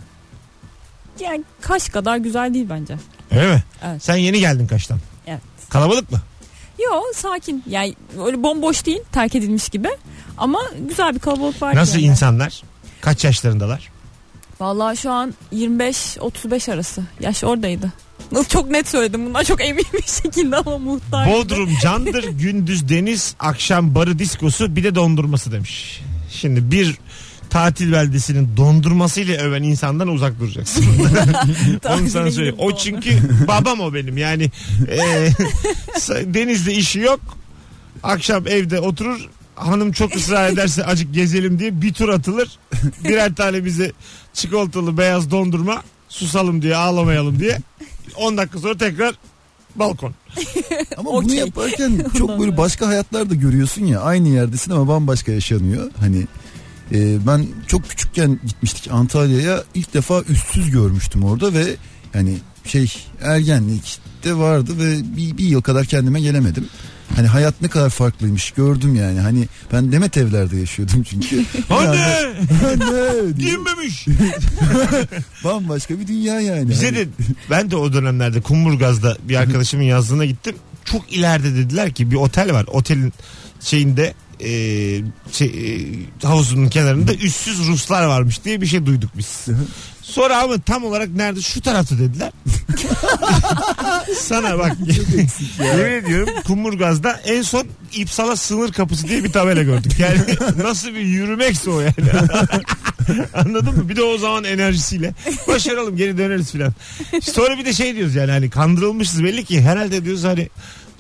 Yani 1.21 1.45
kaş 1.61 1.89
kadar 1.89 2.17
güzel 2.17 2.55
değil 2.55 2.67
bence. 2.71 2.97
Öyle 3.31 3.55
mi? 3.55 3.63
Evet. 3.83 4.05
Sen 4.05 4.17
yeni 4.17 4.41
geldin 4.41 4.67
Kaş'tan. 4.67 4.99
Evet. 5.27 5.41
Kalabalık 5.69 6.13
mı? 6.13 6.21
Yo 6.79 7.03
sakin. 7.15 7.65
Yani 7.67 7.95
öyle 8.27 8.43
bomboş 8.43 8.87
değil 8.87 9.01
terk 9.13 9.35
edilmiş 9.35 9.69
gibi. 9.69 9.89
Ama 10.39 10.61
güzel 10.89 11.15
bir 11.15 11.19
kalabalık 11.19 11.63
var. 11.63 11.75
Nasıl 11.75 11.99
yani. 11.99 12.07
insanlar? 12.07 12.63
Kaç 13.01 13.25
yaşlarındalar? 13.25 13.91
Vallahi 14.61 14.97
şu 14.97 15.11
an 15.11 15.35
25-35 15.53 16.73
arası. 16.73 17.03
Yaş 17.21 17.45
oradaydı. 17.45 17.93
Nasıl 18.33 18.49
çok 18.49 18.71
net 18.71 18.89
söyledim. 18.89 19.27
Bundan 19.27 19.45
çok 19.45 19.61
emin 19.61 19.85
bir 19.93 20.23
şekilde 20.23 20.57
ama 20.57 20.79
muhtar. 20.79 21.33
Bodrum 21.33 21.71
candır, 21.83 22.25
gündüz 22.25 22.89
deniz, 22.89 23.35
akşam 23.39 23.95
barı 23.95 24.19
diskosu 24.19 24.77
bir 24.77 24.85
de 24.85 24.95
dondurması 24.95 25.53
demiş. 25.53 26.03
Şimdi 26.31 26.71
bir 26.71 26.99
tatil 27.51 27.93
beldesinin 27.93 28.57
dondurmasıyla 28.57 29.37
öven 29.37 29.63
insandan 29.63 30.09
uzak 30.09 30.41
duracaksın. 30.41 30.85
Onu 31.89 32.11
sana 32.11 32.31
söyleyeyim. 32.31 32.57
O 32.59 32.77
çünkü 32.77 33.11
babam 33.49 33.81
o 33.81 33.95
benim 33.95 34.17
yani. 34.17 34.51
E, 34.89 34.99
denizde 36.35 36.75
işi 36.75 37.01
yok. 37.01 37.21
Akşam 38.03 38.47
evde 38.47 38.81
oturur. 38.81 39.29
Hanım 39.55 39.93
çok 39.93 40.17
ısrar 40.17 40.51
ederse 40.51 40.85
acık 40.85 41.15
gezelim 41.15 41.59
diye 41.59 41.83
bir 41.83 41.93
tur 41.93 42.09
atılır. 42.09 42.59
Birer 43.05 43.35
tane 43.35 43.65
bize 43.65 43.93
çikolatalı 44.35 44.99
beyaz 44.99 45.31
dondurma 45.31 45.83
susalım 46.09 46.63
diye 46.63 46.77
ağlamayalım 46.77 47.41
diye. 47.41 47.59
10 48.17 48.37
dakika 48.37 48.59
sonra 48.59 48.79
tekrar 48.79 49.15
balkon. 49.77 50.15
ama 50.97 51.11
bunu 51.11 51.25
Okey. 51.25 51.39
yaparken 51.39 52.05
çok 52.19 52.41
böyle 52.41 52.57
başka 52.57 52.87
hayatlar 52.87 53.31
da 53.31 53.35
görüyorsun 53.35 53.85
ya 53.85 54.01
aynı 54.01 54.29
yerdesin 54.29 54.71
ama 54.71 54.89
bambaşka 54.89 55.33
yaşanıyor. 55.33 55.91
Hani 56.01 56.27
e, 56.93 57.27
ben 57.27 57.47
çok 57.67 57.89
küçükken 57.89 58.41
gitmiştik 58.47 58.93
Antalya'ya 58.93 59.65
ilk 59.75 59.95
defa 59.95 60.23
üstsüz 60.23 60.71
görmüştüm 60.71 61.25
orada 61.25 61.55
ve 61.55 61.77
yani 62.15 62.35
şey 62.65 62.93
ergenlikte 63.23 64.35
vardı 64.37 64.73
ve 64.79 65.17
bir, 65.17 65.39
bir 65.39 65.45
yıl 65.49 65.63
kadar 65.63 65.87
kendime 65.87 66.21
gelemedim. 66.21 66.69
Hani 67.17 67.27
hayat 67.27 67.55
ne 67.63 67.69
kadar 67.69 67.91
farklıymış 67.91 68.51
gördüm 68.51 68.95
yani. 68.95 69.21
Hani 69.21 69.49
ben 69.73 69.93
Demet 69.93 70.17
evlerde 70.17 70.57
yaşıyordum 70.57 71.03
çünkü. 71.03 71.45
Anne! 71.71 72.19
Anne! 72.67 73.33
Giyinmemiş. 73.39 74.07
Bambaşka 75.45 76.01
bir 76.01 76.07
dünya 76.07 76.41
yani. 76.41 76.69
Bize 76.69 76.87
Hani- 76.87 76.97
de 76.97 77.09
ben 77.51 77.71
de 77.71 77.77
o 77.77 77.93
dönemlerde 77.93 78.41
Kumburgaz'da 78.41 79.17
bir 79.23 79.37
arkadaşımın 79.37 79.85
yazlığına 79.85 80.25
gittim. 80.25 80.57
Çok 80.85 81.13
ileride 81.13 81.55
dediler 81.55 81.93
ki 81.93 82.11
bir 82.11 82.17
otel 82.17 82.53
var. 82.53 82.65
Otelin 82.69 83.13
şeyinde 83.61 84.15
e, 84.41 84.51
şey, 85.33 85.47
e, 85.47 86.27
havuzunun 86.27 86.69
kenarında 86.69 87.15
üstsüz 87.15 87.59
Ruslar 87.69 88.05
varmış 88.07 88.45
diye 88.45 88.61
bir 88.61 88.67
şey 88.67 88.87
duyduk 88.87 89.11
biz. 89.19 89.47
Sonra 90.09 90.43
ama 90.43 90.59
tam 90.59 90.85
olarak 90.85 91.09
nerede 91.09 91.41
şu 91.41 91.61
tarafta 91.61 91.99
dediler. 91.99 92.33
Sana 94.17 94.59
bak 94.59 94.77
yemin 95.63 95.93
ediyorum 95.93 96.29
Kumburgaz'da 96.47 97.21
en 97.25 97.43
son 97.43 97.67
İpsala 97.93 98.37
sınır 98.37 98.73
kapısı 98.73 99.09
diye 99.09 99.25
bir 99.25 99.33
tabela 99.33 99.63
gördük. 99.63 99.93
Yani 99.99 100.19
nasıl 100.63 100.89
bir 100.89 101.01
yürümekse 101.01 101.71
o 101.71 101.81
yani. 101.81 101.93
Anladın 103.35 103.77
mı? 103.77 103.89
Bir 103.89 103.97
de 103.97 104.03
o 104.03 104.19
zaman 104.19 104.45
enerjisiyle 104.45 105.15
başaralım 105.49 105.97
geri 105.97 106.19
döneriz 106.19 106.53
filan. 106.53 106.73
Sonra 107.23 107.59
bir 107.59 107.65
de 107.65 107.73
şey 107.73 107.97
diyoruz 107.97 108.15
yani 108.15 108.31
hani 108.31 108.51
kandırılmışız 108.51 109.25
belli 109.25 109.45
ki 109.45 109.61
herhalde 109.61 110.05
diyoruz 110.05 110.25
hani 110.25 110.49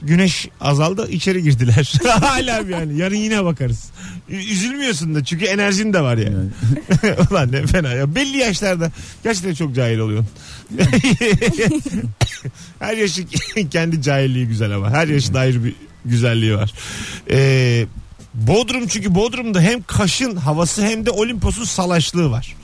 güneş 0.02 0.48
azaldı 0.60 1.10
içeri 1.10 1.42
girdiler. 1.42 1.92
Hala 2.20 2.60
yani 2.70 2.98
yarın 2.98 3.16
yine 3.16 3.44
bakarız. 3.44 3.90
Ü- 4.28 4.36
Üzülmüyorsun 4.36 5.14
da 5.14 5.24
çünkü 5.24 5.44
enerjin 5.44 5.92
de 5.92 6.00
var 6.00 6.16
yani. 6.16 6.34
Yani. 6.34 7.16
Ulan 7.30 7.52
ne 7.52 7.66
fena 7.66 7.92
ya. 7.92 8.14
Belli 8.14 8.36
yaşlarda 8.36 8.92
gerçekten 9.24 9.54
çok 9.54 9.74
cahil 9.74 9.98
oluyorsun. 9.98 10.28
Her 12.78 12.96
yaşın 12.96 13.28
kendi 13.70 14.02
cahilliği 14.02 14.46
güzel 14.48 14.74
ama. 14.74 14.90
Her 14.90 15.08
yaşın 15.08 15.34
ayrı 15.34 15.64
bir 15.64 15.74
güzelliği 16.04 16.54
var. 16.56 16.72
Ee, 17.30 17.86
Bodrum 18.34 18.86
çünkü 18.86 19.14
Bodrum'da 19.14 19.60
hem 19.60 19.82
Kaş'ın 19.82 20.36
havası 20.36 20.82
hem 20.82 21.06
de 21.06 21.10
Olimpos'un 21.10 21.64
salaşlığı 21.64 22.30
var. 22.30 22.56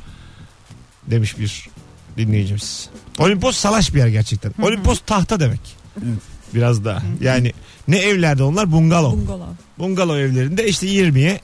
Demiş 1.06 1.38
bir 1.38 1.68
dinleyicimiz. 2.16 2.88
Olimpos 3.18 3.56
salaş 3.56 3.94
bir 3.94 3.98
yer 3.98 4.08
gerçekten. 4.08 4.52
Olimpos 4.62 5.00
tahta 5.06 5.40
demek. 5.40 5.60
Evet. 5.98 6.18
Biraz 6.54 6.84
daha. 6.84 7.02
Yani 7.20 7.52
ne 7.88 7.98
evlerde 7.98 8.42
onlar? 8.42 8.72
Bungalov. 8.72 9.12
Bungalov. 9.12 9.46
Bungalov 9.78 10.16
evlerinde 10.16 10.68
işte 10.68 10.86
20'ye 10.86 11.40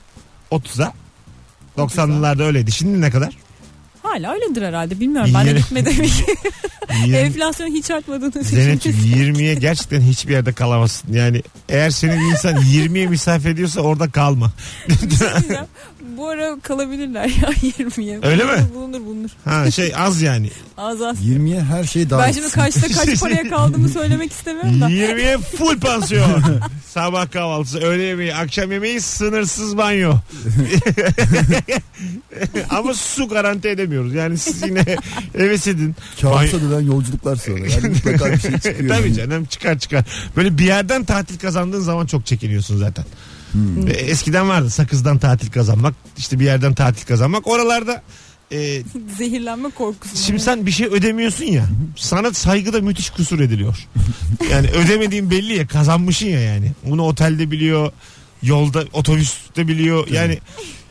30'a 0.51 0.93
90'lılarda 1.77 2.43
öyleydi. 2.43 2.71
Şimdi 2.71 3.01
ne 3.01 3.09
kadar? 3.11 3.37
Hala 4.03 4.33
öyledir 4.33 4.61
herhalde 4.61 4.99
bilmiyorum. 4.99 5.31
Ben 5.33 5.45
de 5.45 5.49
Yirmi- 5.51 5.57
gitmedim. 5.57 5.93
20, 7.05 7.17
Enflasyon 7.17 7.67
hiç 7.67 7.91
artmadığını 7.91 8.43
Zeynep'ciğim 8.43 8.97
düşünüyorum. 8.97 9.35
20'ye 9.35 9.53
gerçekten 9.53 10.01
hiçbir 10.01 10.33
yerde 10.33 10.53
kalamazsın. 10.53 11.13
Yani 11.13 11.43
eğer 11.69 11.89
seni 11.89 12.11
bir 12.11 12.31
insan 12.31 12.55
20'ye 12.55 13.07
misafir 13.07 13.49
ediyorsa 13.49 13.81
orada 13.81 14.09
kalma. 14.09 14.51
Bu 16.17 16.27
ara 16.29 16.59
kalabilirler 16.63 17.25
ya 17.25 17.49
20'ye. 17.51 18.19
Öyle 18.23 18.43
mi? 18.45 18.65
Bulunur 18.75 19.05
bulunur. 19.05 19.29
Ha 19.45 19.71
şey 19.71 19.93
az 19.97 20.21
yani. 20.21 20.49
Az 20.77 21.01
az. 21.01 21.17
20'ye 21.25 21.61
her 21.61 21.83
şey 21.83 22.09
dahil. 22.09 22.27
Ben 22.27 22.31
şimdi 22.31 22.49
kaçta 22.51 22.87
kaç 22.87 23.19
paraya 23.21 23.49
kaldığımı 23.49 23.89
söylemek 23.89 24.31
istemiyorum 24.31 24.81
da. 24.81 24.89
20'ye 24.89 25.37
full 25.37 25.79
pansiyon. 25.79 26.43
Sabah 26.93 27.31
kahvaltısı, 27.31 27.79
öğle 27.79 28.03
yemeği, 28.03 28.35
akşam 28.35 28.71
yemeği, 28.71 29.01
sınırsız 29.01 29.77
banyo. 29.77 30.13
Ama 32.69 32.93
su 32.93 33.27
garanti 33.27 33.67
edemiyoruz. 33.67 34.13
Yani 34.13 34.37
siz 34.37 34.61
yine 34.61 34.85
heves 35.37 35.67
edin. 35.67 35.95
Kabusa 36.21 36.61
dönen 36.61 36.81
yolculuklar 36.85 37.35
sonra. 37.35 37.67
Yani 37.67 37.87
mutlaka 37.87 38.31
bir 38.33 38.39
şey 38.39 38.51
çıkıyor. 38.51 38.89
Tabii 38.97 39.13
canım 39.13 39.45
çıkar 39.45 39.79
çıkar. 39.79 40.03
Böyle 40.35 40.57
bir 40.57 40.65
yerden 40.65 41.03
tatil 41.03 41.39
kazandığın 41.39 41.81
zaman 41.81 42.05
çok 42.05 42.25
çekiniyorsun 42.25 42.77
zaten. 42.77 43.05
Hmm. 43.51 43.87
E, 43.87 43.91
Eskiden 43.91 44.49
vardı 44.49 44.69
sakızdan 44.69 45.17
tatil 45.17 45.51
kazanmak 45.51 45.93
işte 46.17 46.39
bir 46.39 46.45
yerden 46.45 46.73
tatil 46.73 47.05
kazanmak. 47.07 47.47
Oralarda 47.47 48.01
e, 48.51 48.81
Zehirlenme 49.17 49.69
korkusu. 49.69 50.17
şimdi 50.17 50.39
sen 50.39 50.65
bir 50.65 50.71
şey 50.71 50.87
ödemiyorsun 50.87 51.45
ya 51.45 51.65
sana 51.97 52.33
saygıda 52.33 52.81
müthiş 52.81 53.09
kusur 53.09 53.39
ediliyor. 53.39 53.77
Yani 54.51 54.67
ödemediğin 54.67 55.31
belli 55.31 55.57
ya 55.57 55.67
kazanmışsın 55.67 56.25
ya 56.25 56.39
yani. 56.39 56.71
Bunu 56.85 57.01
otelde 57.03 57.51
biliyor 57.51 57.91
yolda 58.43 58.83
otobüste 58.93 59.67
biliyor 59.67 60.07
yani 60.07 60.39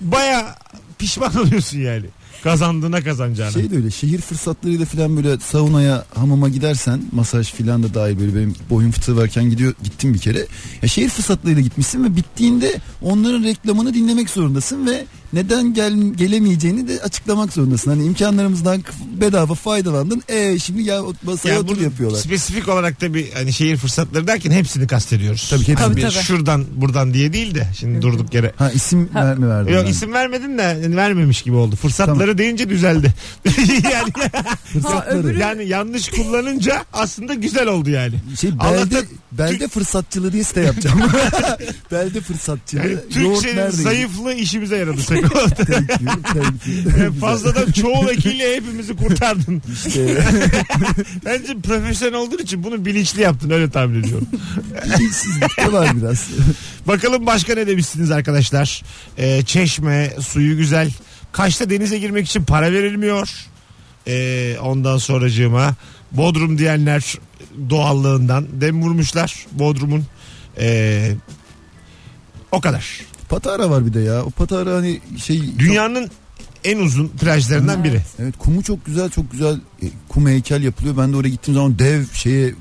baya 0.01 0.57
pişman 0.99 1.37
oluyorsun 1.41 1.79
yani. 1.79 2.07
Kazandığına 2.43 3.05
kazanacağına. 3.05 3.53
Şey 3.53 3.71
de 3.71 3.77
öyle 3.77 3.91
şehir 3.91 4.21
fırsatlarıyla 4.21 4.87
falan 4.87 5.17
böyle 5.17 5.41
saunaya 5.41 6.05
hamama 6.15 6.49
gidersen 6.49 7.03
masaj 7.13 7.53
filan 7.53 7.83
da 7.83 7.95
dahil 7.95 8.21
böyle 8.21 8.35
benim 8.35 8.55
boyun 8.71 8.91
fıtığı 8.91 9.17
varken 9.17 9.51
gidiyor 9.51 9.75
gittim 9.83 10.15
bir 10.15 10.19
kere. 10.19 10.47
Ya 10.83 10.89
şehir 10.89 11.09
fırsatlarıyla 11.09 11.63
gitmişsin 11.63 12.05
ve 12.05 12.17
bittiğinde 12.17 12.81
onların 13.03 13.45
reklamını 13.45 13.95
dinlemek 13.95 14.31
zorundasın 14.31 14.87
ve 14.87 15.07
neden 15.33 15.75
gel, 15.75 15.93
gelemeyeceğini 16.15 16.89
de 16.89 17.01
açıklamak 17.03 17.53
zorundasın. 17.53 17.91
Hani 17.91 18.05
imkanlarımızdan 18.05 18.85
bedava 19.21 19.55
faydalandın. 19.55 20.23
E 20.29 20.59
şimdi 20.59 20.85
gel 20.85 21.01
masaya 21.23 21.49
Ya 21.55 21.61
otur 21.61 21.81
yapıyorlar. 21.81 22.19
Spesifik 22.19 22.69
olarak 22.69 23.01
da 23.01 23.15
bir 23.15 23.33
hani 23.33 23.53
şehir 23.53 23.77
fırsatları 23.77 24.27
derken 24.27 24.51
hepsini 24.51 24.87
kastediyoruz. 24.87 25.49
Tabii 25.51 25.65
ki 25.65 25.73
hepsini. 25.73 25.87
Hani 25.87 26.01
Tabii, 26.01 26.13
tabii. 26.15 26.25
Şuradan 26.25 26.65
buradan 26.77 27.15
diye 27.15 27.33
değil 27.33 27.55
de 27.55 27.67
şimdi 27.79 28.03
durduk 28.03 28.35
yere. 28.35 28.53
Ha 28.57 28.71
isim 28.71 29.09
Ha. 29.13 29.27
ver 29.27 29.39
mi 29.39 29.49
verdin? 29.49 29.73
Yok 29.73 29.85
ben? 29.87 29.91
isim 29.91 30.13
vermedin 30.13 30.59
de 30.59 30.63
yani 30.63 30.97
vermemiş 30.97 31.43
gibi 31.43 31.57
oldu. 31.57 31.77
Fırsatları 31.77 32.39
deyince 32.39 32.69
düzeldi. 32.71 33.15
yani 33.93 34.13
Fırsatları. 34.73 35.19
öbürü- 35.19 35.39
yani 35.41 35.69
yanlış 35.69 36.09
kullanınca 36.09 36.85
aslında 36.93 37.35
güzel 37.35 37.67
oldu 37.67 37.91
yani. 37.91 38.15
Şey 38.41 38.51
belde, 38.53 38.63
Allah'tan 38.63 39.05
belde 39.33 39.69
fırsatçılığı 39.69 40.33
diye 40.33 40.45
site 40.45 40.61
yapacağım. 40.61 41.01
belde 41.93 42.21
fırsatçılığı. 42.21 42.81
Yani 42.89 42.97
Türkçenin 43.11 43.71
zayıflığı 43.71 44.33
işimize 44.35 44.77
yaradı. 44.77 45.01
Thank 45.21 46.01
you, 46.01 46.23
thank 46.23 46.67
you. 46.67 47.13
Fazladan 47.21 47.73
çoğul 47.73 48.09
ekiyle 48.09 48.57
hepimizi 48.57 48.97
kurtardın. 48.97 49.63
İşte 49.87 50.25
Bence 51.25 51.57
profesyonel 51.63 52.15
olduğun 52.15 52.39
için 52.39 52.65
bunu 52.65 52.85
bilinçli 52.85 53.21
yaptın 53.23 53.51
öyle 53.51 53.71
tahmin 53.71 54.01
ediyorum. 54.01 54.29
bilinçsizlik 54.87 55.59
de 55.59 55.73
var 55.73 55.97
biraz. 55.97 56.29
Bakalım 56.87 57.27
başka 57.27 57.55
ne 57.55 57.67
demişsiniz 57.67 58.11
arkadaşlar. 58.11 58.83
Ee, 59.19 59.43
çeşme, 59.43 60.13
suyu 60.21 60.57
güzel. 60.57 60.93
Kaş'ta 61.33 61.71
denize 61.71 61.99
girmek 61.99 62.27
için 62.27 62.45
para 62.45 62.73
verilmiyor. 62.73 63.31
Ee, 64.07 64.57
ondan 64.63 64.99
sonracığıma 64.99 65.75
Bodrum 66.13 66.59
diyenler 66.59 67.15
doğallığından 67.71 68.47
dem 68.61 68.83
vurmuşlar 68.83 69.47
Bodrum'un. 69.53 70.07
Ee, 70.59 71.13
o 72.53 72.61
kadar. 72.61 73.01
Patara 73.31 73.71
var 73.71 73.87
bir 73.87 73.95
de 73.95 74.01
ya. 74.01 74.25
O 74.25 74.31
Patara 74.31 74.75
hani 74.75 75.01
şey 75.25 75.59
Dünyanın 75.59 76.11
en 76.65 76.79
uzun 76.79 77.09
plajlarından 77.09 77.85
biri. 77.85 78.01
Evet 78.19 78.35
kumu 78.39 78.63
çok 78.63 78.87
güzel 78.87 79.11
çok 79.11 79.33
güzel 79.33 79.55
e, 79.83 79.87
kum 80.09 80.29
heykel 80.29 80.63
yapılıyor. 80.63 80.97
Ben 80.97 81.13
de 81.13 81.17
oraya 81.17 81.29
gittiğim 81.29 81.55
zaman 81.57 81.79
dev 81.79 82.05
şeye 82.13 82.55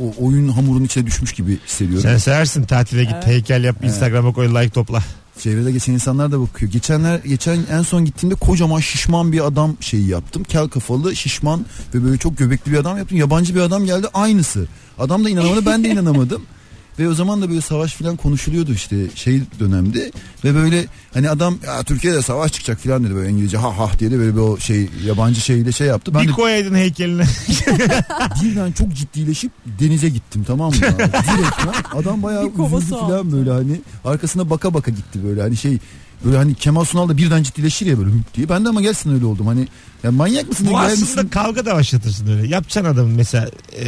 o 0.00 0.26
oyun 0.26 0.48
hamurunun 0.48 0.84
içine 0.84 1.06
düşmüş 1.06 1.32
gibi 1.32 1.58
hissediyorum. 1.66 2.02
Sen 2.02 2.16
seversin 2.16 2.62
tatile 2.62 3.04
git 3.04 3.12
Evet. 3.14 3.26
heykel 3.26 3.64
yap 3.64 3.84
Instagram'a 3.84 4.32
koy 4.32 4.48
like 4.48 4.70
topla. 4.70 5.02
Çevrede 5.40 5.72
geçen 5.72 5.92
insanlar 5.92 6.32
da 6.32 6.40
bakıyor. 6.40 6.72
Geçenler 6.72 7.18
geçen 7.18 7.58
en 7.70 7.82
son 7.82 8.04
gittiğimde 8.04 8.34
kocaman 8.34 8.80
şişman 8.80 9.32
bir 9.32 9.46
adam 9.46 9.76
şeyi 9.80 10.08
yaptım. 10.08 10.44
Kel 10.44 10.68
kafalı, 10.68 11.16
şişman 11.16 11.66
ve 11.94 12.04
böyle 12.04 12.16
çok 12.18 12.38
göbekli 12.38 12.72
bir 12.72 12.76
adam 12.76 12.98
yaptım. 12.98 13.18
Yabancı 13.18 13.54
bir 13.54 13.60
adam 13.60 13.84
geldi 13.86 14.06
aynısı. 14.14 14.66
Adam 14.98 15.24
da 15.24 15.30
inanamadı, 15.30 15.66
ben 15.66 15.84
de 15.84 15.88
inanamadım. 15.88 16.42
Ve 16.98 17.08
o 17.08 17.14
zaman 17.14 17.42
da 17.42 17.48
böyle 17.48 17.60
savaş 17.60 17.94
falan 17.94 18.16
konuşuluyordu 18.16 18.72
işte 18.72 18.96
şey 19.14 19.40
dönemde 19.60 20.12
ve 20.44 20.54
böyle 20.54 20.86
hani 21.14 21.30
adam 21.30 21.58
ya 21.66 21.82
Türkiye'de 21.82 22.22
savaş 22.22 22.52
çıkacak 22.52 22.78
falan 22.78 23.04
dedi 23.04 23.14
böyle 23.14 23.30
İngilizce 23.30 23.56
ha 23.56 23.78
ha 23.78 23.90
diye 23.98 24.10
de 24.10 24.18
böyle 24.18 24.34
bir 24.34 24.40
o 24.40 24.58
şey 24.58 24.88
yabancı 25.06 25.40
şeyle 25.40 25.72
şey 25.72 25.86
yaptı. 25.86 26.14
Ben 26.14 26.22
bir 26.22 26.28
de 26.28 26.32
koyaydın 26.32 26.74
heykeline. 26.74 27.24
birden 28.42 28.72
çok 28.72 28.94
ciddileşip 28.94 29.52
denize 29.80 30.08
gittim 30.08 30.44
tamam 30.46 30.70
mı? 30.70 30.76
abi? 30.76 30.98
Direktmen. 30.98 32.00
Adam 32.00 32.22
bayağı 32.22 32.46
üzüldü 32.46 32.90
falan 32.90 33.32
böyle 33.32 33.50
hani 33.50 33.80
arkasına 34.04 34.50
baka 34.50 34.74
baka 34.74 34.90
gitti 34.90 35.24
böyle 35.24 35.40
hani 35.42 35.56
şey 35.56 35.78
böyle 36.24 36.36
hani 36.36 36.54
Kemal 36.54 36.84
Sunal 36.84 37.08
da 37.08 37.16
birden 37.16 37.42
ciddileşir 37.42 37.86
ya 37.86 37.98
böyle 37.98 38.10
hüp 38.10 38.34
diye. 38.34 38.48
Ben 38.48 38.64
de 38.64 38.68
ama 38.68 38.82
gelsin 38.82 39.14
öyle 39.14 39.24
oldum 39.24 39.46
hani 39.46 39.68
ya 40.02 40.12
manyak 40.12 40.48
mısın? 40.48 40.66
Bu 40.70 40.78
aslında 40.78 40.94
gelmişsin. 40.94 41.28
kavga 41.28 41.66
da 41.66 41.74
başlatırsın 41.74 42.26
öyle. 42.26 42.48
Yapacaksın 42.48 42.94
adamın 42.94 43.12
mesela 43.12 43.50
e, 43.72 43.84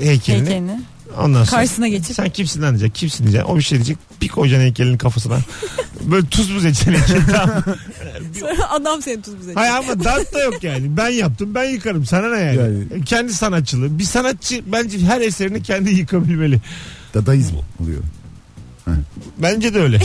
heykelini. 0.00 0.46
Heykelini. 0.46 0.80
Ondan 1.18 1.44
sonra 1.44 1.60
Karşısına 1.60 1.88
geçip. 1.88 2.16
sen 2.16 2.30
kimsin 2.30 2.62
lan 2.62 2.70
diyecek. 2.70 2.94
Kimsin 2.94 3.24
diyecek. 3.24 3.48
O 3.48 3.56
bir 3.56 3.62
şey 3.62 3.78
diyecek. 3.78 3.98
Bir 4.20 4.28
koyacaksın 4.28 4.64
heykelinin 4.64 4.98
kafasına. 4.98 5.38
Böyle 6.00 6.26
tuz 6.26 6.54
buz 6.54 6.64
edeceksin. 6.64 7.22
Tamam. 7.32 7.62
Sonra 8.40 8.70
adam 8.70 9.02
seni 9.02 9.22
tuz 9.22 9.38
bize. 9.40 9.54
Hayır 9.54 9.72
ama 9.72 10.04
dert 10.04 10.34
da 10.34 10.40
yok 10.42 10.64
yani. 10.64 10.96
Ben 10.96 11.08
yaptım 11.08 11.54
ben 11.54 11.64
yıkarım. 11.64 12.06
Sana 12.06 12.30
ne 12.36 12.40
yani? 12.40 12.56
Yani. 12.56 13.04
Kendi 13.04 13.34
sanatçılığı. 13.34 13.98
Bir 13.98 14.04
sanatçı 14.04 14.62
bence 14.72 14.98
her 14.98 15.20
eserini 15.20 15.62
kendi 15.62 15.90
yıkabilmeli. 15.90 16.60
Dadaizm 17.14 17.54
oluyor. 17.80 18.02
Bence 19.38 19.74
de 19.74 19.80
öyle. 19.80 19.98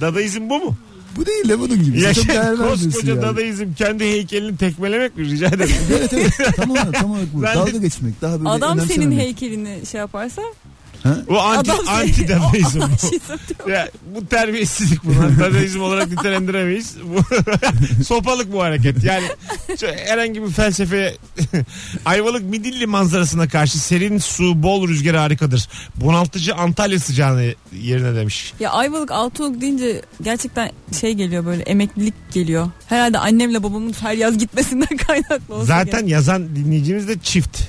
Dadaizm 0.00 0.48
bu 0.48 0.58
mu? 0.58 0.76
Bu 1.16 1.26
değil 1.26 1.48
de 1.48 1.58
bunun 1.58 1.84
gibi. 1.84 2.00
Ya 2.00 2.14
Çok 2.14 2.28
değer 2.28 2.44
vermiyorsun 2.50 2.90
koskoca 2.90 3.12
yani. 3.12 3.22
dadaizm 3.22 3.72
kendi 3.78 4.04
heykelini 4.04 4.56
tekmelemek 4.56 5.16
mi 5.16 5.24
rica 5.30 5.46
ederim. 5.46 5.74
Evet 5.98 6.12
evet 6.12 6.32
tam 6.56 6.70
olarak 6.70 6.94
tam 6.94 7.10
olarak 7.10 7.26
bu. 7.34 7.42
Ben 7.42 7.52
de- 7.54 7.58
Dalga 7.58 7.78
geçmek 7.78 8.20
daha 8.22 8.38
böyle 8.38 8.48
Adam 8.48 8.80
senin 8.80 9.12
heykelini 9.18 9.86
şey 9.90 9.98
yaparsa 9.98 10.42
Bu 11.28 11.40
anti, 11.40 11.72
adam 11.72 11.78
bu. 11.84 12.80
bu. 13.66 13.70
Ya, 13.70 13.88
bu 14.14 14.26
terbiyesizlik 14.26 15.04
bunu. 15.04 15.38
Dadaizm 15.40 15.82
olarak 15.82 16.08
nitelendiremeyiz. 16.10 16.96
Bu 17.04 18.04
sopalık 18.04 18.52
bu 18.52 18.62
hareket. 18.62 19.04
Yani 19.04 19.24
herhangi 20.06 20.42
bir 20.42 20.50
felsefeye 20.50 21.16
Ayvalık 22.04 22.42
Midilli 22.42 22.86
manzarasına 22.86 23.48
karşı 23.48 23.78
serin 23.78 24.18
su, 24.18 24.62
bol 24.62 24.88
rüzgar 24.88 25.16
harikadır. 25.16 25.68
Bunaltıcı 25.96 26.54
Antalya 26.54 27.00
sıcağını 27.00 27.54
yerine 27.80 28.14
demiş. 28.14 28.54
Ya 28.60 28.70
Ayvalık 28.70 29.10
Altınoluk 29.10 29.60
deyince 29.60 30.02
gerçekten 30.22 30.70
şey 31.00 31.12
geliyor 31.14 31.46
böyle 31.46 31.62
emeklilik 31.62 32.14
geliyor. 32.32 32.70
Herhalde 32.86 33.18
annemle 33.18 33.62
babamın 33.62 33.94
her 34.00 34.14
yaz 34.14 34.38
gitmesinden 34.38 34.96
kaynaklı 35.06 35.54
olsa 35.54 35.64
Zaten 35.64 36.00
gerek. 36.00 36.12
yazan 36.12 36.56
dinleyicimiz 36.56 37.08
de 37.08 37.18
çift. 37.18 37.62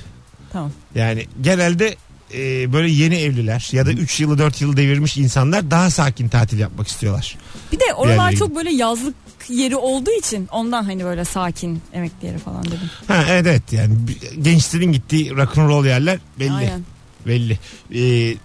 Tamam. 0.52 0.70
Yani 0.94 1.26
genelde 1.40 1.96
e, 2.34 2.72
böyle 2.72 2.90
yeni 2.90 3.14
evliler 3.14 3.68
ya 3.72 3.86
da 3.86 3.92
3 3.92 4.20
yılı 4.20 4.38
4 4.38 4.60
yılı 4.60 4.76
devirmiş 4.76 5.16
insanlar 5.16 5.70
daha 5.70 5.90
sakin 5.90 6.28
tatil 6.28 6.58
yapmak 6.58 6.88
istiyorlar. 6.88 7.38
Bir 7.72 7.80
de 7.80 7.94
oralar 7.96 8.16
Yerlere 8.16 8.36
çok 8.36 8.56
böyle 8.56 8.70
yazlık 8.70 9.14
yeri 9.48 9.76
olduğu 9.76 10.10
için 10.10 10.48
ondan 10.52 10.84
hani 10.84 11.04
böyle 11.04 11.24
sakin 11.24 11.82
emekli 11.92 12.26
yeri 12.26 12.38
falan 12.38 12.64
dedim. 12.64 12.90
Ha, 13.08 13.24
evet 13.28 13.46
evet 13.46 13.72
yani 13.72 13.94
gençlerin 14.42 14.92
gittiği 14.92 15.30
rock'n'roll 15.36 15.86
yerler 15.86 16.18
belli. 16.38 16.52
Aynen. 16.52 16.84
Belli. 17.26 17.58
Ee, 17.94 18.36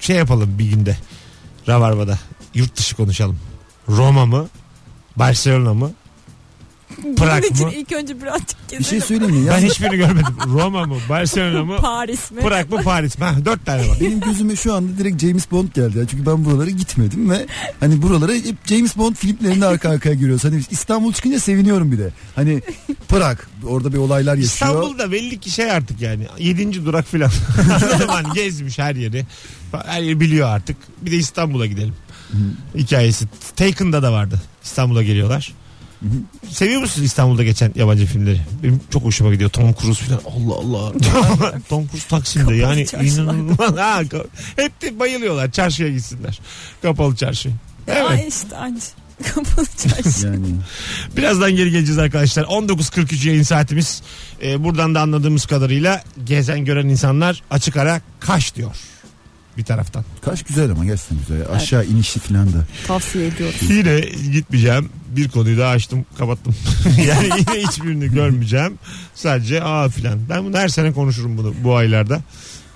şey 0.00 0.16
yapalım 0.16 0.58
bir 0.58 0.70
günde. 0.70 0.96
Rabarba'da. 1.68 2.18
Yurt 2.54 2.76
dışı 2.76 2.96
konuşalım. 2.96 3.38
Roma 3.88 4.26
mı? 4.26 4.48
Barcelona 5.16 5.74
mı? 5.74 5.92
Prag 7.16 7.42
Bunun 7.42 7.52
için 7.54 7.66
mı? 7.66 7.72
ilk 7.74 7.92
önce 7.92 8.20
birazcık 8.22 8.58
gezelim. 8.68 8.80
Bir 8.80 8.84
şey 8.84 9.00
söyleyeyim 9.00 9.34
mi? 9.34 9.46
Ya 9.46 9.52
Ben 9.52 9.66
hiçbirini 9.66 9.96
görmedim. 9.96 10.34
Roma 10.46 10.84
mı? 10.86 10.96
Barcelona 11.08 11.64
mı? 11.64 11.76
Paris 11.76 12.30
mi? 12.30 12.40
Prag 12.40 12.70
mı? 12.72 12.82
Paris 12.82 13.18
mi? 13.18 13.24
Ha, 13.24 13.34
dört 13.44 13.66
tane 13.66 13.88
var. 13.88 13.96
benim 14.00 14.20
gözüme 14.20 14.56
şu 14.56 14.74
anda 14.74 14.98
direkt 14.98 15.22
James 15.22 15.50
Bond 15.50 15.68
geldi. 15.74 15.98
ya. 15.98 16.06
Çünkü 16.06 16.26
ben 16.26 16.44
buralara 16.44 16.70
gitmedim 16.70 17.30
ve 17.30 17.46
hani 17.80 18.02
buralara 18.02 18.32
hep 18.32 18.56
James 18.66 18.96
Bond 18.96 19.14
filmlerinde 19.14 19.66
arka 19.66 19.88
arkaya 19.90 20.14
giriyoruz. 20.14 20.44
Hani 20.44 20.62
İstanbul 20.70 21.12
çıkınca 21.12 21.40
seviniyorum 21.40 21.92
bir 21.92 21.98
de. 21.98 22.10
Hani 22.34 22.62
Prag 23.08 23.38
orada 23.66 23.92
bir 23.92 23.98
olaylar 23.98 24.34
yaşıyor. 24.36 24.70
İstanbul'da 24.70 25.12
belli 25.12 25.38
ki 25.40 25.50
şey 25.50 25.70
artık 25.70 26.00
yani. 26.00 26.26
Yedinci 26.38 26.84
durak 26.86 27.06
filan. 27.06 27.30
Anladın 27.74 28.06
mı? 28.06 28.12
Hani 28.12 28.34
gezmiş 28.34 28.78
her 28.78 28.94
yeri. 28.94 29.26
Her 29.86 30.00
yeri 30.02 30.20
biliyor 30.20 30.48
artık. 30.48 30.76
Bir 31.02 31.10
de 31.10 31.16
İstanbul'a 31.16 31.66
gidelim. 31.66 31.94
Hikayesi. 32.76 33.24
Taken'da 33.56 34.02
da 34.02 34.12
vardı. 34.12 34.40
İstanbul'a 34.64 35.02
geliyorlar. 35.02 35.52
Seviyor 36.50 36.80
musun 36.80 37.02
İstanbul'da 37.02 37.42
geçen 37.42 37.72
yabancı 37.74 38.06
filmleri? 38.06 38.40
Benim 38.62 38.80
çok 38.90 39.04
hoşuma 39.04 39.32
gidiyor. 39.32 39.50
Tom 39.50 39.74
Cruise 39.74 40.04
falan. 40.04 40.20
Allah 40.26 40.54
Allah. 40.54 40.92
Tom 41.68 41.88
Cruise 41.88 42.08
Taksim'de 42.08 42.54
yani 42.54 42.86
inanılmaz. 43.02 43.76
Ha, 43.76 44.02
hep 44.56 44.82
de 44.82 44.98
bayılıyorlar. 44.98 45.52
Çarşıya 45.52 45.88
gitsinler. 45.88 46.40
Kapalı 46.82 47.16
çarşı. 47.16 47.50
Evet. 47.88 48.02
Evet. 48.10 48.28
işte 48.28 48.56
anca. 48.56 48.80
Kapalı 49.34 49.66
çarşı. 49.76 50.26
Yani 50.26 50.46
Birazdan 51.16 51.56
geri 51.56 51.70
geleceğiz 51.70 51.98
arkadaşlar. 51.98 52.44
19.43 52.44 53.28
yayın 53.28 53.42
saatimiz. 53.42 54.02
Ee, 54.42 54.64
buradan 54.64 54.94
da 54.94 55.00
anladığımız 55.00 55.46
kadarıyla 55.46 56.02
gezen 56.24 56.64
gören 56.64 56.88
insanlar 56.88 57.42
açık 57.50 57.76
ara 57.76 58.00
kaş 58.20 58.54
diyor. 58.54 58.76
Bir 59.56 59.64
taraftan. 59.64 60.04
Kaş 60.22 60.42
güzel 60.42 60.70
ama 60.70 60.84
gerçekten 60.84 61.18
güzel. 61.18 61.48
Aşağı 61.52 61.84
inişli 61.84 62.20
falan 62.20 62.46
da. 62.52 62.66
Tavsiye 62.86 63.26
ediyorum. 63.26 63.58
Yine 63.68 64.00
gitmeyeceğim. 64.32 64.90
Bir 65.08 65.28
konuyu 65.28 65.58
daha 65.58 65.70
açtım 65.70 66.06
kapattım. 66.18 66.54
yani 67.06 67.24
yine 67.24 67.62
hiçbirini 67.68 68.10
görmeyeceğim. 68.10 68.78
Sadece 69.14 69.62
aa 69.62 69.88
filan. 69.88 70.18
Ben 70.28 70.44
bunu 70.44 70.58
her 70.58 70.68
sene 70.68 70.92
konuşurum 70.92 71.38
bunu 71.38 71.54
bu 71.64 71.76
aylarda. 71.76 72.20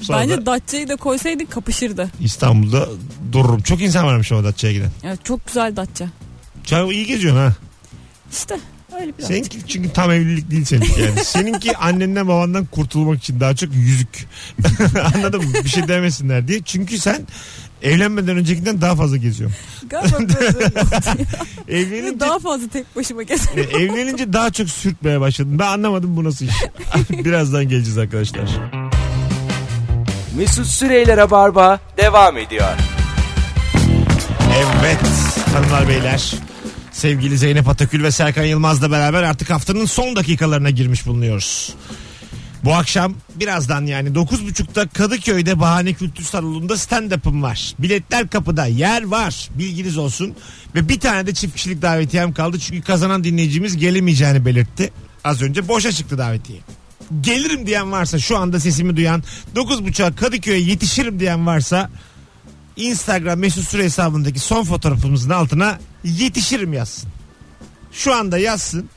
Sonra 0.01 0.19
Bence 0.19 0.37
da 0.37 0.47
Datça'yı 0.47 0.89
da 0.89 0.97
koysaydın 0.97 1.45
kapışırdı. 1.45 2.11
İstanbul'da 2.21 2.89
dururum. 3.33 3.63
Çok 3.63 3.81
insan 3.81 4.07
varmış 4.07 4.33
ama 4.33 4.45
Datça'ya 4.45 4.73
giden. 4.73 4.91
Evet 5.05 5.25
çok 5.25 5.47
güzel 5.47 5.77
Datça. 5.77 6.09
Sen 6.65 6.87
iyi 6.87 7.07
geziyorsun 7.07 7.41
ha. 7.41 7.53
İşte 8.33 8.59
öyle 9.01 9.13
biraz. 9.19 9.29
Seninki 9.29 9.59
çünkü 9.69 9.93
tam 9.93 10.11
evlilik 10.11 10.51
değil 10.51 10.65
seninki 10.65 11.01
yani. 11.01 11.21
Seninki 11.25 11.77
annenden 11.77 12.29
babandan 12.29 12.65
kurtulmak 12.65 13.19
için 13.19 13.41
daha 13.41 13.57
çok 13.57 13.75
yüzük. 13.75 14.29
Anladın 15.15 15.45
mı? 15.45 15.55
Bir 15.65 15.69
şey 15.69 15.89
demesinler 15.89 16.49
diye. 16.49 16.63
Çünkü 16.63 16.99
sen 16.99 17.27
evlenmeden 17.83 18.37
öncekinden 18.37 18.81
daha 18.81 18.97
fazla 18.97 19.17
geziyorsun. 19.17 19.59
Galiba 19.91 20.19
böyle 20.41 20.71
Evlenince, 21.69 22.21
daha 22.21 22.39
fazla 22.39 22.69
tek 22.69 22.97
başıma 22.97 23.23
gezerim. 23.23 23.69
e, 23.75 23.83
evlenince 23.83 24.33
daha 24.33 24.51
çok 24.51 24.69
sürtmeye 24.69 25.21
başladın. 25.21 25.59
Ben 25.59 25.67
anlamadım 25.67 26.17
bu 26.17 26.25
nasıl 26.25 26.47
iş. 26.47 26.55
Birazdan 27.25 27.65
geleceğiz 27.69 27.99
arkadaşlar. 27.99 28.49
Mesut 30.37 30.67
Süreyler'e 30.67 31.31
barba 31.31 31.81
devam 31.97 32.37
ediyor. 32.39 32.69
Evet 34.81 34.99
hanımlar 35.55 35.89
beyler. 35.89 36.35
Sevgili 36.93 37.39
Zeynep 37.39 37.69
Atakül 37.69 38.03
ve 38.03 38.11
Serkan 38.11 38.43
Yılmaz'la 38.45 38.91
beraber 38.91 39.23
artık 39.23 39.51
haftanın 39.51 39.85
son 39.87 40.17
dakikalarına 40.17 40.71
girmiş 40.71 41.07
bulunuyoruz. 41.07 41.75
Bu 42.65 42.75
akşam 42.75 43.15
birazdan 43.35 43.87
yani 43.87 44.09
9.30'da 44.09 44.89
Kadıköy'de 44.89 45.61
Bahane 45.61 45.93
Kültür 45.93 46.25
Salonu'nda 46.25 46.77
stand-up'ım 46.77 47.43
var. 47.43 47.75
Biletler 47.79 48.29
kapıda 48.29 48.67
yer 48.67 49.03
var 49.03 49.51
bilginiz 49.55 49.99
olsun. 49.99 50.35
Ve 50.75 50.89
bir 50.89 51.01
tane 51.01 51.27
de 51.27 51.35
çift 51.35 51.57
kişilik 51.57 51.83
davetiyem 51.83 52.33
kaldı. 52.33 52.59
Çünkü 52.59 52.83
kazanan 52.83 53.25
dinleyicimiz 53.25 53.77
gelemeyeceğini 53.77 54.45
belirtti. 54.45 54.93
Az 55.25 55.43
önce 55.43 55.69
boşa 55.69 55.93
çıktı 55.93 56.19
davetiye. 56.19 56.59
Gelirim 57.21 57.67
diyen 57.67 57.93
varsa 57.93 58.19
şu 58.19 58.39
anda 58.39 58.61
sesimi 58.61 58.97
duyan 58.97 59.23
9.30'a 59.55 60.15
Kadıköy'e 60.15 60.61
yetişirim 60.61 61.21
diyen 61.21 61.47
varsa 61.47 61.91
Instagram 62.77 63.39
mesut 63.39 63.69
süre 63.69 63.85
hesabındaki 63.85 64.39
son 64.39 64.65
fotoğrafımızın 64.65 65.31
altına 65.31 65.79
yetişirim 66.05 66.73
yazsın. 66.73 67.11
Şu 67.93 68.15
anda 68.15 68.39
yazsın. 68.39 68.89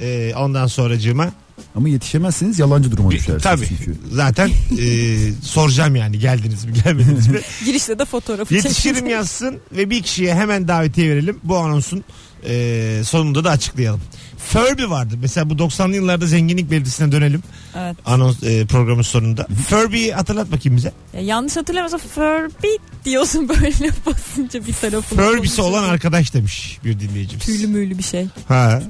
Ee, 0.00 0.32
ondan 0.36 0.66
sonracığıma 0.66 1.32
Ama 1.74 1.88
yetişemezseniz 1.88 2.58
yalancı 2.58 2.90
duruma 2.92 3.10
bir- 3.10 3.16
düşersiniz. 3.18 3.42
tabii 3.42 3.66
Çünkü. 3.68 3.96
zaten 4.12 4.50
e, 4.80 5.16
soracağım 5.42 5.96
yani 5.96 6.18
geldiniz 6.18 6.64
mi 6.64 6.72
gelmediniz 6.84 7.28
mi? 7.28 7.40
Girişte 7.64 7.98
de 7.98 8.04
fotoğrafı 8.04 8.54
Yetişirim 8.54 8.94
çekeceğim. 8.94 9.08
yazsın 9.18 9.58
ve 9.72 9.90
bir 9.90 10.02
kişiye 10.02 10.34
hemen 10.34 10.68
davetiye 10.68 11.10
verelim. 11.10 11.38
Bu 11.44 11.56
anonsun 11.56 12.04
e, 12.48 13.00
sonunda 13.04 13.44
da 13.44 13.50
açıklayalım. 13.50 14.00
Furby 14.38 14.84
vardı. 14.84 15.14
Mesela 15.20 15.50
bu 15.50 15.54
90'lı 15.54 15.94
yıllarda 15.94 16.26
zenginlik 16.26 16.70
belirtisine 16.70 17.12
dönelim. 17.12 17.42
Evet. 17.76 17.96
Anons 18.06 18.42
e, 18.42 18.66
programın 18.66 19.02
sonunda. 19.02 19.46
Furby'yi 19.68 20.14
hatırlat 20.14 20.52
bakayım 20.52 20.76
bize. 20.76 20.92
Ya 21.14 21.20
yanlış 21.20 21.56
hatırlamıyorsam 21.56 22.00
Furby 22.00 22.66
diyorsun 23.04 23.48
böyle 23.48 23.90
basınca 24.06 24.66
bir 24.66 24.72
tarafını. 24.72 25.20
Furby'si 25.20 25.60
olan 25.62 25.84
arkadaş 25.84 26.34
demiş 26.34 26.78
bir 26.84 27.00
dinleyicimiz. 27.00 27.44
Tüylü 27.46 27.66
müylü 27.66 27.98
bir 27.98 28.02
şey. 28.02 28.26
Ha. 28.48 28.82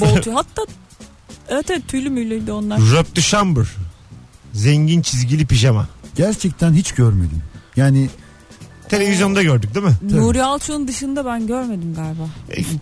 Bol 0.00 0.16
tüy. 0.22 0.32
Hatta 0.32 0.62
evet 1.48 1.70
evet 1.70 1.88
tüylü 1.88 2.10
müylüydü 2.10 2.52
onlar. 2.52 2.80
Röp 2.80 3.16
de 3.16 3.20
chambre. 3.20 3.64
Zengin 4.52 5.02
çizgili 5.02 5.46
pijama. 5.46 5.88
Gerçekten 6.16 6.72
hiç 6.74 6.92
görmedim. 6.92 7.42
Yani 7.76 8.08
Televizyonda 8.88 9.42
gördük 9.42 9.74
değil 9.74 9.86
mi? 9.86 9.96
Nuri 10.10 10.42
Alço'nun 10.44 10.88
dışında 10.88 11.24
ben 11.26 11.46
görmedim 11.46 11.94
galiba. 11.94 12.28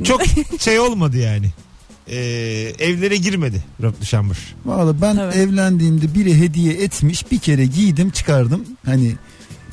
E, 0.01 0.05
Çok 0.05 0.21
şey 0.61 0.81
olmadı 0.81 1.17
yani. 1.17 1.47
E, 2.09 2.17
evlere 2.79 3.17
girmedi 3.17 3.65
Röp 3.83 4.01
de 4.01 4.05
chambre. 4.05 4.39
valla 4.65 5.01
ben 5.01 5.17
Evet. 5.17 5.37
evlendiğimde 5.37 6.15
biri 6.15 6.41
hediye 6.41 6.73
etmiş 6.73 7.31
bir 7.33 7.39
kere 7.39 7.67
giydim 7.67 8.11
çıkardım. 8.11 8.65
Hani 8.85 9.15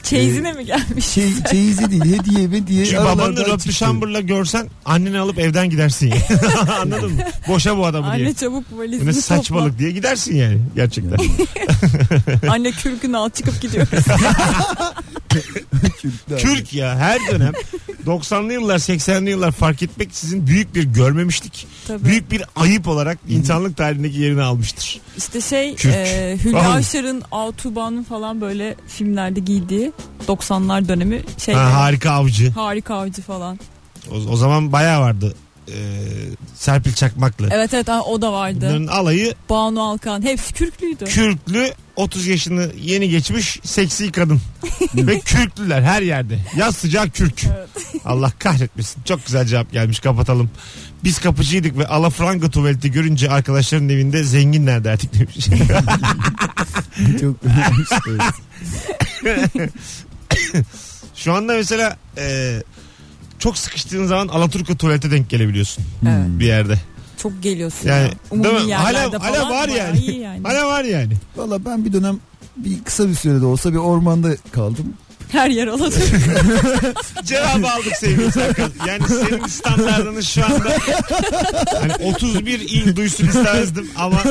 Çeyizine 0.04 0.54
mi 0.54 0.66
gelmiş? 0.66 1.06
şey 1.06 1.30
çeyizi 1.52 1.92
değil 1.92 2.20
hediye 2.20 2.52
ve 2.52 2.68
diye 2.68 2.86
Çünkü 2.86 2.98
babanı 2.98 3.22
aralardan 3.22 3.42
Röp 3.46 3.54
de 3.54 3.58
çıktı. 3.58 3.72
chambre'la 3.72 4.22
görsen 4.22 4.68
anneni 4.86 5.20
alıp 5.20 5.40
evden 5.40 5.70
gidersin 5.70 6.08
yani. 6.08 6.22
Anladın 6.82 7.12
mı? 7.14 7.22
Boşa 7.48 7.78
bu 7.78 7.86
adamı 7.86 8.16
diye. 8.16 8.26
Anne 8.28 8.34
çabuk 8.34 8.64
Bu 8.72 8.78
valizini 8.78 9.06
Ne 9.08 9.12
topla. 9.12 9.22
saçmalık 9.22 9.80
diye 9.80 9.92
gidersin 9.92 10.36
yani 10.36 10.58
gerçekten. 10.76 11.18
Anne 12.50 12.72
kürkünü 12.72 13.18
al 13.18 13.30
çıkıp 13.30 13.62
gidiyoruz. 13.62 13.90
Kürk 16.42 16.74
ya 16.74 16.96
her 16.98 17.20
dönem 17.32 17.54
90'lı 18.06 18.54
yıllar 18.54 18.78
80'li 18.80 19.30
yıllar 19.30 19.52
fark 19.52 19.84
etmek 19.84 20.10
sizin 20.12 20.48
büyük 20.48 20.76
bir 20.76 20.84
görmemişlik. 20.84 21.68
Tabii. 21.98 22.06
Büyük 22.10 22.32
bir 22.32 22.44
ayıp 22.56 22.88
olarak 22.88 23.18
insanlık 23.30 23.78
tarihindeki 23.78 24.20
yerini 24.20 24.42
almıştır. 24.42 25.00
İşte 25.18 25.42
şey 25.42 25.76
Kürk. 25.76 25.96
e, 25.96 26.38
Hülya 26.44 26.60
Vallahi. 26.60 26.78
Avşar'ın 26.78 27.24
Autobahn'ın 27.32 28.04
falan 28.04 28.42
böyle 28.42 28.76
filmlerde 28.88 29.40
giydiği 29.40 29.92
90'lar 30.28 30.88
dönemi 30.88 31.22
şey 31.38 31.54
Ha, 31.56 31.74
harika 31.74 32.12
avcı. 32.12 32.52
harika 32.52 32.96
avcı 32.96 33.22
falan. 33.22 33.60
O, 34.12 34.16
o 34.16 34.36
zaman 34.36 34.72
bayağı 34.72 35.02
vardı. 35.02 35.36
Ee, 35.68 35.74
Serpil 36.56 36.94
Çakmaklı. 36.94 37.50
Evet 37.52 37.74
evet 37.74 37.88
ha, 37.88 38.02
o 38.02 38.22
da 38.22 38.34
vardı. 38.34 38.60
Bunların 38.62 38.88
alayı 38.88 39.34
Banu 39.50 39.82
Alkan 39.82 40.22
hepsi 40.22 40.54
kürklüydü. 40.54 41.06
kürklü 41.06 41.74
30 41.96 42.28
yaşını 42.28 42.72
yeni 42.82 43.10
geçmiş 43.10 43.60
seksi 43.64 44.12
kadın. 44.12 44.42
Ve 44.96 45.20
kürklüler 45.20 45.82
her 45.82 46.02
yerde. 46.02 46.40
Yaz 46.58 46.76
sıcağı 46.76 47.10
kürk. 47.10 47.44
Allah 48.06 48.32
kahretmesin. 48.40 49.04
Çok 49.04 49.26
güzel 49.26 49.46
cevap 49.46 49.72
gelmiş 49.72 50.00
kapatalım. 50.00 50.52
Biz 51.04 51.20
kapıcıydık 51.20 51.78
ve 51.78 51.88
alafranga 51.88 52.50
tuvaleti 52.50 52.92
görünce 52.92 53.30
arkadaşların 53.30 53.90
evinde 53.90 54.24
zenginler 54.24 54.84
derdik 54.84 55.14
demiş. 55.14 55.48
Çok 57.22 57.36
evet. 59.26 59.72
Şu 61.16 61.34
anda 61.34 61.54
mesela 61.54 61.98
e, 62.18 62.58
çok 63.42 63.58
sıkıştığın 63.58 64.06
zaman 64.06 64.28
Alaturka 64.28 64.76
tuvalete 64.78 65.12
denk 65.12 65.30
gelebiliyorsun 65.30 65.84
Evet. 66.08 66.26
bir 66.40 66.46
yerde. 66.46 66.76
Çok 67.18 67.44
geliyorsun. 67.44 67.88
Yani 67.90 68.04
ya. 68.04 68.12
Umumi 68.32 68.44
değil 68.50 68.64
mi? 68.66 68.70
yerlerde 68.70 69.18
hala, 69.18 69.20
falan 69.20 69.44
hala 69.46 69.50
var 69.50 69.70
bayağı 69.70 69.88
yani. 69.88 70.00
iyi 70.00 70.20
yani. 70.20 70.42
Hala 70.44 70.68
var 70.68 70.84
yani. 70.84 71.14
Valla 71.36 71.66
ben 71.66 71.86
bir 71.86 71.94
dönem 71.94 72.20
bir 72.58 72.84
kısa 72.84 73.10
bir 73.10 73.16
sürede 73.16 73.46
olsa 73.46 73.72
bir 73.74 73.78
ormanda 73.78 74.36
kaldım. 74.52 74.94
Her 75.32 75.50
yer 75.50 75.68
Alaturka. 75.68 76.18
Cevabı 77.24 77.72
aldık 77.72 77.96
sevgili 78.00 78.32
Serkan. 78.32 78.72
Yani 78.88 79.04
senin 79.08 79.48
standartını 79.48 80.24
şu 80.24 80.46
anda 80.46 80.78
hani 81.82 81.94
31 82.16 82.60
il 82.60 82.96
duysun 82.96 83.28
istemezdim 83.28 83.90
ama 83.96 84.22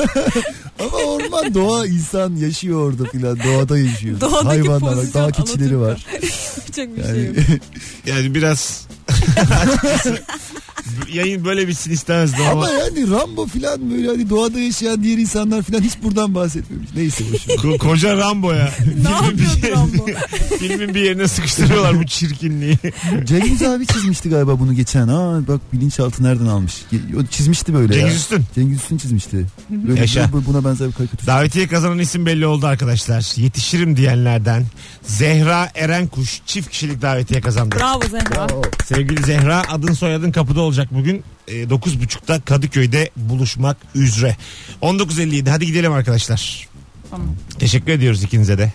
Ama 0.79 0.97
orman 0.97 1.53
doğa 1.53 1.85
insan 1.87 2.35
yaşıyor 2.35 2.89
orada 2.91 3.03
filan 3.03 3.39
doğada 3.39 3.79
yaşıyor. 3.79 4.21
Doğadaki 4.21 4.45
Hayvanlar 4.47 4.87
var 4.87 4.95
pozisyon 4.95 5.27
dağ 5.27 5.31
keçileri 5.31 5.79
var. 5.79 6.05
Yapacak 6.57 6.89
bir 6.97 7.03
şey 7.03 7.11
Yani 7.11 7.25
yok. 7.27 7.35
yani 8.05 8.35
biraz 8.35 8.87
yayın 11.13 11.45
böyle 11.45 11.67
bitsin 11.67 11.91
istemezdim 11.91 12.41
ama. 12.41 12.51
Ama 12.51 12.69
yani 12.69 13.09
Rambo 13.11 13.47
falan 13.47 13.91
böyle 13.91 14.07
hani 14.07 14.29
doğada 14.29 14.59
yaşayan 14.59 15.03
diğer 15.03 15.17
insanlar 15.17 15.61
falan 15.61 15.81
hiç 15.81 15.93
buradan 16.03 16.35
bahsetmemiş. 16.35 16.89
Neyse 16.95 17.23
boşver. 17.33 17.55
Ko- 17.55 17.77
koca 17.77 18.17
Rambo 18.17 18.51
ya. 18.51 18.71
Ne 18.85 19.37
bir 19.37 19.43
yapıyordu 19.43 19.75
Rambo? 19.81 20.05
Filmin 20.59 20.95
bir 20.95 21.01
yerine 21.01 21.27
sıkıştırıyorlar 21.27 21.99
bu 21.99 22.05
çirkinliği. 22.05 22.77
Cengiz 23.25 23.63
abi 23.63 23.87
çizmişti 23.87 24.29
galiba 24.29 24.59
bunu 24.59 24.73
geçen. 24.73 25.07
Aa 25.07 25.47
bak 25.47 25.61
bilinçaltı 25.73 26.23
nereden 26.23 26.45
almış. 26.45 26.73
O 27.19 27.25
çizmişti 27.25 27.73
böyle 27.73 27.93
Cengiz 27.93 28.11
ya. 28.13 28.17
Üstün. 28.19 28.43
Cengiz 28.55 28.77
Üstün 28.77 28.97
çizmişti. 28.97 29.45
Böyle 29.69 29.99
Yaşa. 29.99 30.29
bu- 30.33 30.45
buna 30.45 30.65
benzer 30.65 30.87
bir 30.87 30.93
karikatür. 30.93 31.27
Davetiye 31.27 31.67
kazanan 31.67 31.99
isim 31.99 32.25
belli 32.25 32.45
oldu 32.45 32.65
arkadaşlar. 32.67 33.33
Yetişirim 33.41 33.97
diyenlerden 33.97 34.65
Zehra 35.01 35.71
Erenkuş 35.75 36.41
çift 36.45 36.69
kişilik 36.69 37.01
davetiye 37.01 37.41
kazandı. 37.41 37.75
Bravo 37.79 38.01
Zehra. 38.01 38.49
Bravo. 38.49 38.61
Sevgili 38.85 39.23
Zehra 39.23 39.63
adın 39.69 39.93
soyadın 39.93 40.31
kapıda 40.31 40.61
olacak 40.61 40.87
bugün. 40.91 41.23
E, 41.47 41.63
9.30'da 41.63 42.41
Kadıköy'de 42.41 43.09
buluşmak 43.15 43.77
üzere. 43.95 44.37
19.57 44.81 45.49
hadi 45.49 45.65
gidelim 45.65 45.91
arkadaşlar. 45.93 46.67
Tamam. 47.11 47.27
Teşekkür 47.59 47.91
ediyoruz 47.91 48.23
ikinize 48.23 48.57
de. 48.57 48.73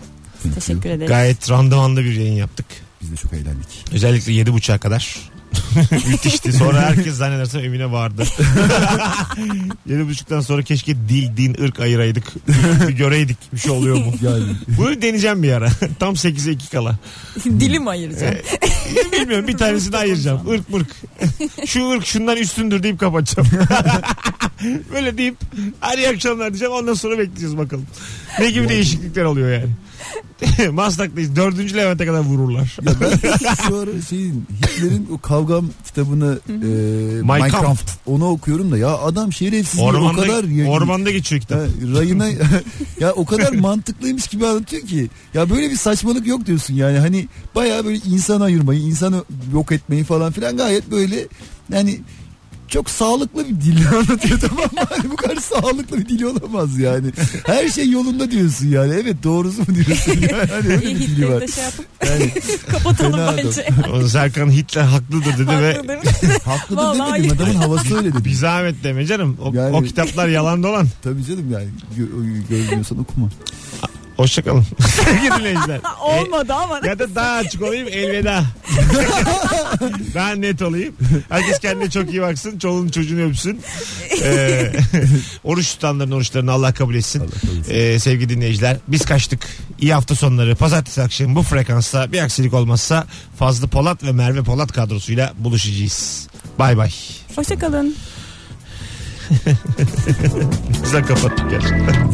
Teşekkür 0.55 0.89
ederiz. 0.89 1.09
Gayet 1.09 1.49
randımanlı 1.49 2.03
bir 2.03 2.15
yayın 2.15 2.33
yaptık. 2.33 2.65
Biz 3.01 3.11
de 3.11 3.15
çok 3.15 3.33
eğlendik. 3.33 3.85
Özellikle 3.93 4.33
7.30'a 4.33 4.77
kadar. 4.77 5.17
Müthişti. 5.91 6.53
Sonra 6.53 6.81
herkes 6.81 7.15
zannedersem 7.15 7.61
evine 7.61 7.91
vardı. 7.91 8.23
7.30'dan 9.89 10.41
sonra 10.41 10.61
keşke 10.61 10.95
dil, 10.95 11.37
din, 11.37 11.57
ırk 11.63 11.79
ayıraydık. 11.79 12.47
Bir 12.87 12.93
göreydik 12.93 13.37
bir 13.53 13.59
şey 13.59 13.71
oluyor 13.71 13.97
mu? 13.97 14.13
Yani 14.21 14.43
Bunu 14.67 15.01
deneyeceğim 15.01 15.43
bir 15.43 15.51
ara. 15.51 15.69
Tam 15.99 16.13
8'e 16.13 16.51
2 16.51 16.69
kala. 16.69 16.95
Dilim 17.45 17.87
ayıracağım. 17.87 18.35
Bilmiyorum 19.11 19.47
bir 19.47 19.57
tanesini 19.57 19.97
ayıracağım. 19.97 20.53
Irk 20.53 20.69
mırk. 20.69 20.89
Şu 21.65 21.89
ırk 21.91 22.05
şundan 22.05 22.37
üstündür 22.37 22.83
deyip 22.83 22.99
kapatacağım. 22.99 23.49
Böyle 24.93 25.17
deyip 25.17 25.35
hadi 25.79 26.01
iyi 26.01 26.09
akşamlar 26.09 26.49
diyeceğim. 26.49 26.73
Ondan 26.73 26.93
sonra 26.93 27.17
bekleyeceğiz 27.17 27.57
bakalım. 27.57 27.85
Ne 28.39 28.51
gibi 28.51 28.69
değişiklikler 28.69 29.23
oluyor 29.23 29.51
yani. 29.51 29.69
Maslak'tayız. 30.71 31.35
Dördüncü 31.35 31.77
Levent'e 31.77 32.05
kadar 32.05 32.19
vururlar. 32.19 32.77
ya 32.85 32.93
ben 33.01 33.31
şu 33.67 33.77
ara 33.77 34.01
şeyin 34.09 34.45
Hitler'in 34.57 35.07
o 35.13 35.17
kavgam 35.17 35.65
kitabını 35.85 36.39
e, 36.49 36.53
Mein 36.53 37.41
Mein 37.41 37.49
Kampf. 37.49 37.97
Onu 38.05 38.27
okuyorum 38.29 38.71
da 38.71 38.77
ya 38.77 38.97
adam 38.97 39.33
şerefsizliği 39.33 39.87
o 39.89 40.11
kadar 40.13 40.43
ya- 40.43 40.67
ormanda 40.67 41.11
geçiyor 41.11 41.41
kitap. 41.41 41.59
Ha, 41.59 41.65
rayına 41.95 42.27
ya 42.99 43.11
o 43.11 43.25
kadar 43.25 43.51
mantıklıymış 43.51 44.27
gibi 44.27 44.47
anlatıyor 44.47 44.81
ki. 44.81 45.09
Ya 45.33 45.49
böyle 45.49 45.69
bir 45.69 45.75
saçmalık 45.75 46.27
yok 46.27 46.45
diyorsun 46.45 46.73
yani. 46.73 46.99
Hani 46.99 47.27
bayağı 47.55 47.85
böyle 47.85 47.97
insan 47.97 48.41
ayırmayı, 48.41 48.79
insanı 48.79 49.23
yok 49.53 49.71
etmeyi 49.71 50.03
falan 50.03 50.31
filan 50.31 50.57
gayet 50.57 50.91
böyle 50.91 51.27
yani 51.71 51.99
çok 52.67 52.89
sağlıklı 52.89 53.45
bir 53.49 53.55
dille 53.61 53.87
anlatıyor 53.97 54.39
tamam 54.39 54.65
mı? 54.65 54.81
Hani 54.89 55.11
bu 55.11 55.15
kadar 55.15 55.35
sağlıklı 55.35 55.97
bir 55.99 56.05
dil 56.09 56.23
olamaz 56.23 56.79
yani. 56.79 57.07
Her 57.45 57.67
şey 57.69 57.89
yolunda 57.89 58.31
diyorsun 58.31 58.67
yani. 58.67 58.93
Evet 59.03 59.23
doğrusu 59.23 59.59
mu 59.59 59.67
diyorsun 59.75 60.11
yani. 60.21 60.51
Hani 60.51 60.67
öyle 60.67 60.81
bir 60.81 60.99
dili 60.99 61.29
var. 61.29 61.47
şey 61.47 61.63
yapıp 61.63 61.85
Yani 62.05 62.33
kapatalım 62.71 63.19
bence. 63.37 63.67
O 63.93 64.07
Serkan 64.07 64.51
Hitler 64.51 64.83
haklıdır 64.83 65.37
dedi 65.37 65.51
ve 65.61 65.81
Haklıdır. 66.45 66.81
Vallahi 66.81 67.23
demedim 67.23 67.37
adamın 67.37 67.55
havası 67.55 67.97
öyle 67.97 68.13
dedi. 68.13 68.25
bir 68.25 68.33
zahmet 68.33 68.83
deme 68.83 69.05
canım. 69.05 69.37
O, 69.41 69.53
Yani- 69.53 69.75
o 69.75 69.81
kitaplar 69.81 70.27
yalan 70.27 70.63
dolan. 70.63 70.87
Tabii 71.03 71.25
canım 71.25 71.51
yani 71.51 71.67
Gö- 71.97 72.47
görmüyorsan 72.49 72.99
okuma. 72.99 73.29
Hoşçakalın. 74.17 74.65
Sevgili 74.79 75.31
dinleyiciler. 75.39 75.79
Olmadı 76.01 76.53
ama. 76.53 76.79
Ya 76.87 76.99
da 76.99 77.15
daha 77.15 77.35
açık 77.35 77.61
olayım 77.61 77.87
elveda. 77.91 78.43
daha 80.13 80.31
net 80.31 80.61
olayım. 80.61 80.95
Herkes 81.29 81.59
kendine 81.59 81.89
çok 81.89 82.09
iyi 82.09 82.21
baksın. 82.21 82.59
Çoluğun 82.59 82.89
çocuğunu 82.89 83.21
öpsün. 83.21 83.61
Ee, 84.23 84.73
oruç 85.43 85.73
tutanların 85.73 86.11
oruçlarını 86.11 86.51
Allah 86.51 86.73
kabul 86.73 86.95
etsin. 86.95 87.19
Allah 87.19 87.29
kabul 87.41 87.57
etsin. 87.59 87.73
Ee, 87.73 87.99
sevgili 87.99 88.29
dinleyiciler 88.29 88.77
biz 88.87 89.05
kaçtık. 89.05 89.47
İyi 89.79 89.93
hafta 89.93 90.15
sonları. 90.15 90.55
Pazartesi 90.55 91.01
akşamı 91.01 91.35
bu 91.35 91.43
frekansta 91.43 92.11
bir 92.11 92.19
aksilik 92.19 92.53
olmazsa 92.53 93.07
Fazlı 93.39 93.67
Polat 93.67 94.03
ve 94.03 94.11
Merve 94.11 94.43
Polat 94.43 94.71
kadrosuyla 94.71 95.33
buluşacağız. 95.37 96.27
Bay 96.59 96.77
bay. 96.77 96.91
Hoşçakalın. 97.35 97.95
Güzel 100.83 101.05
kapattık 101.05 101.49
gerçekten. 101.49 102.13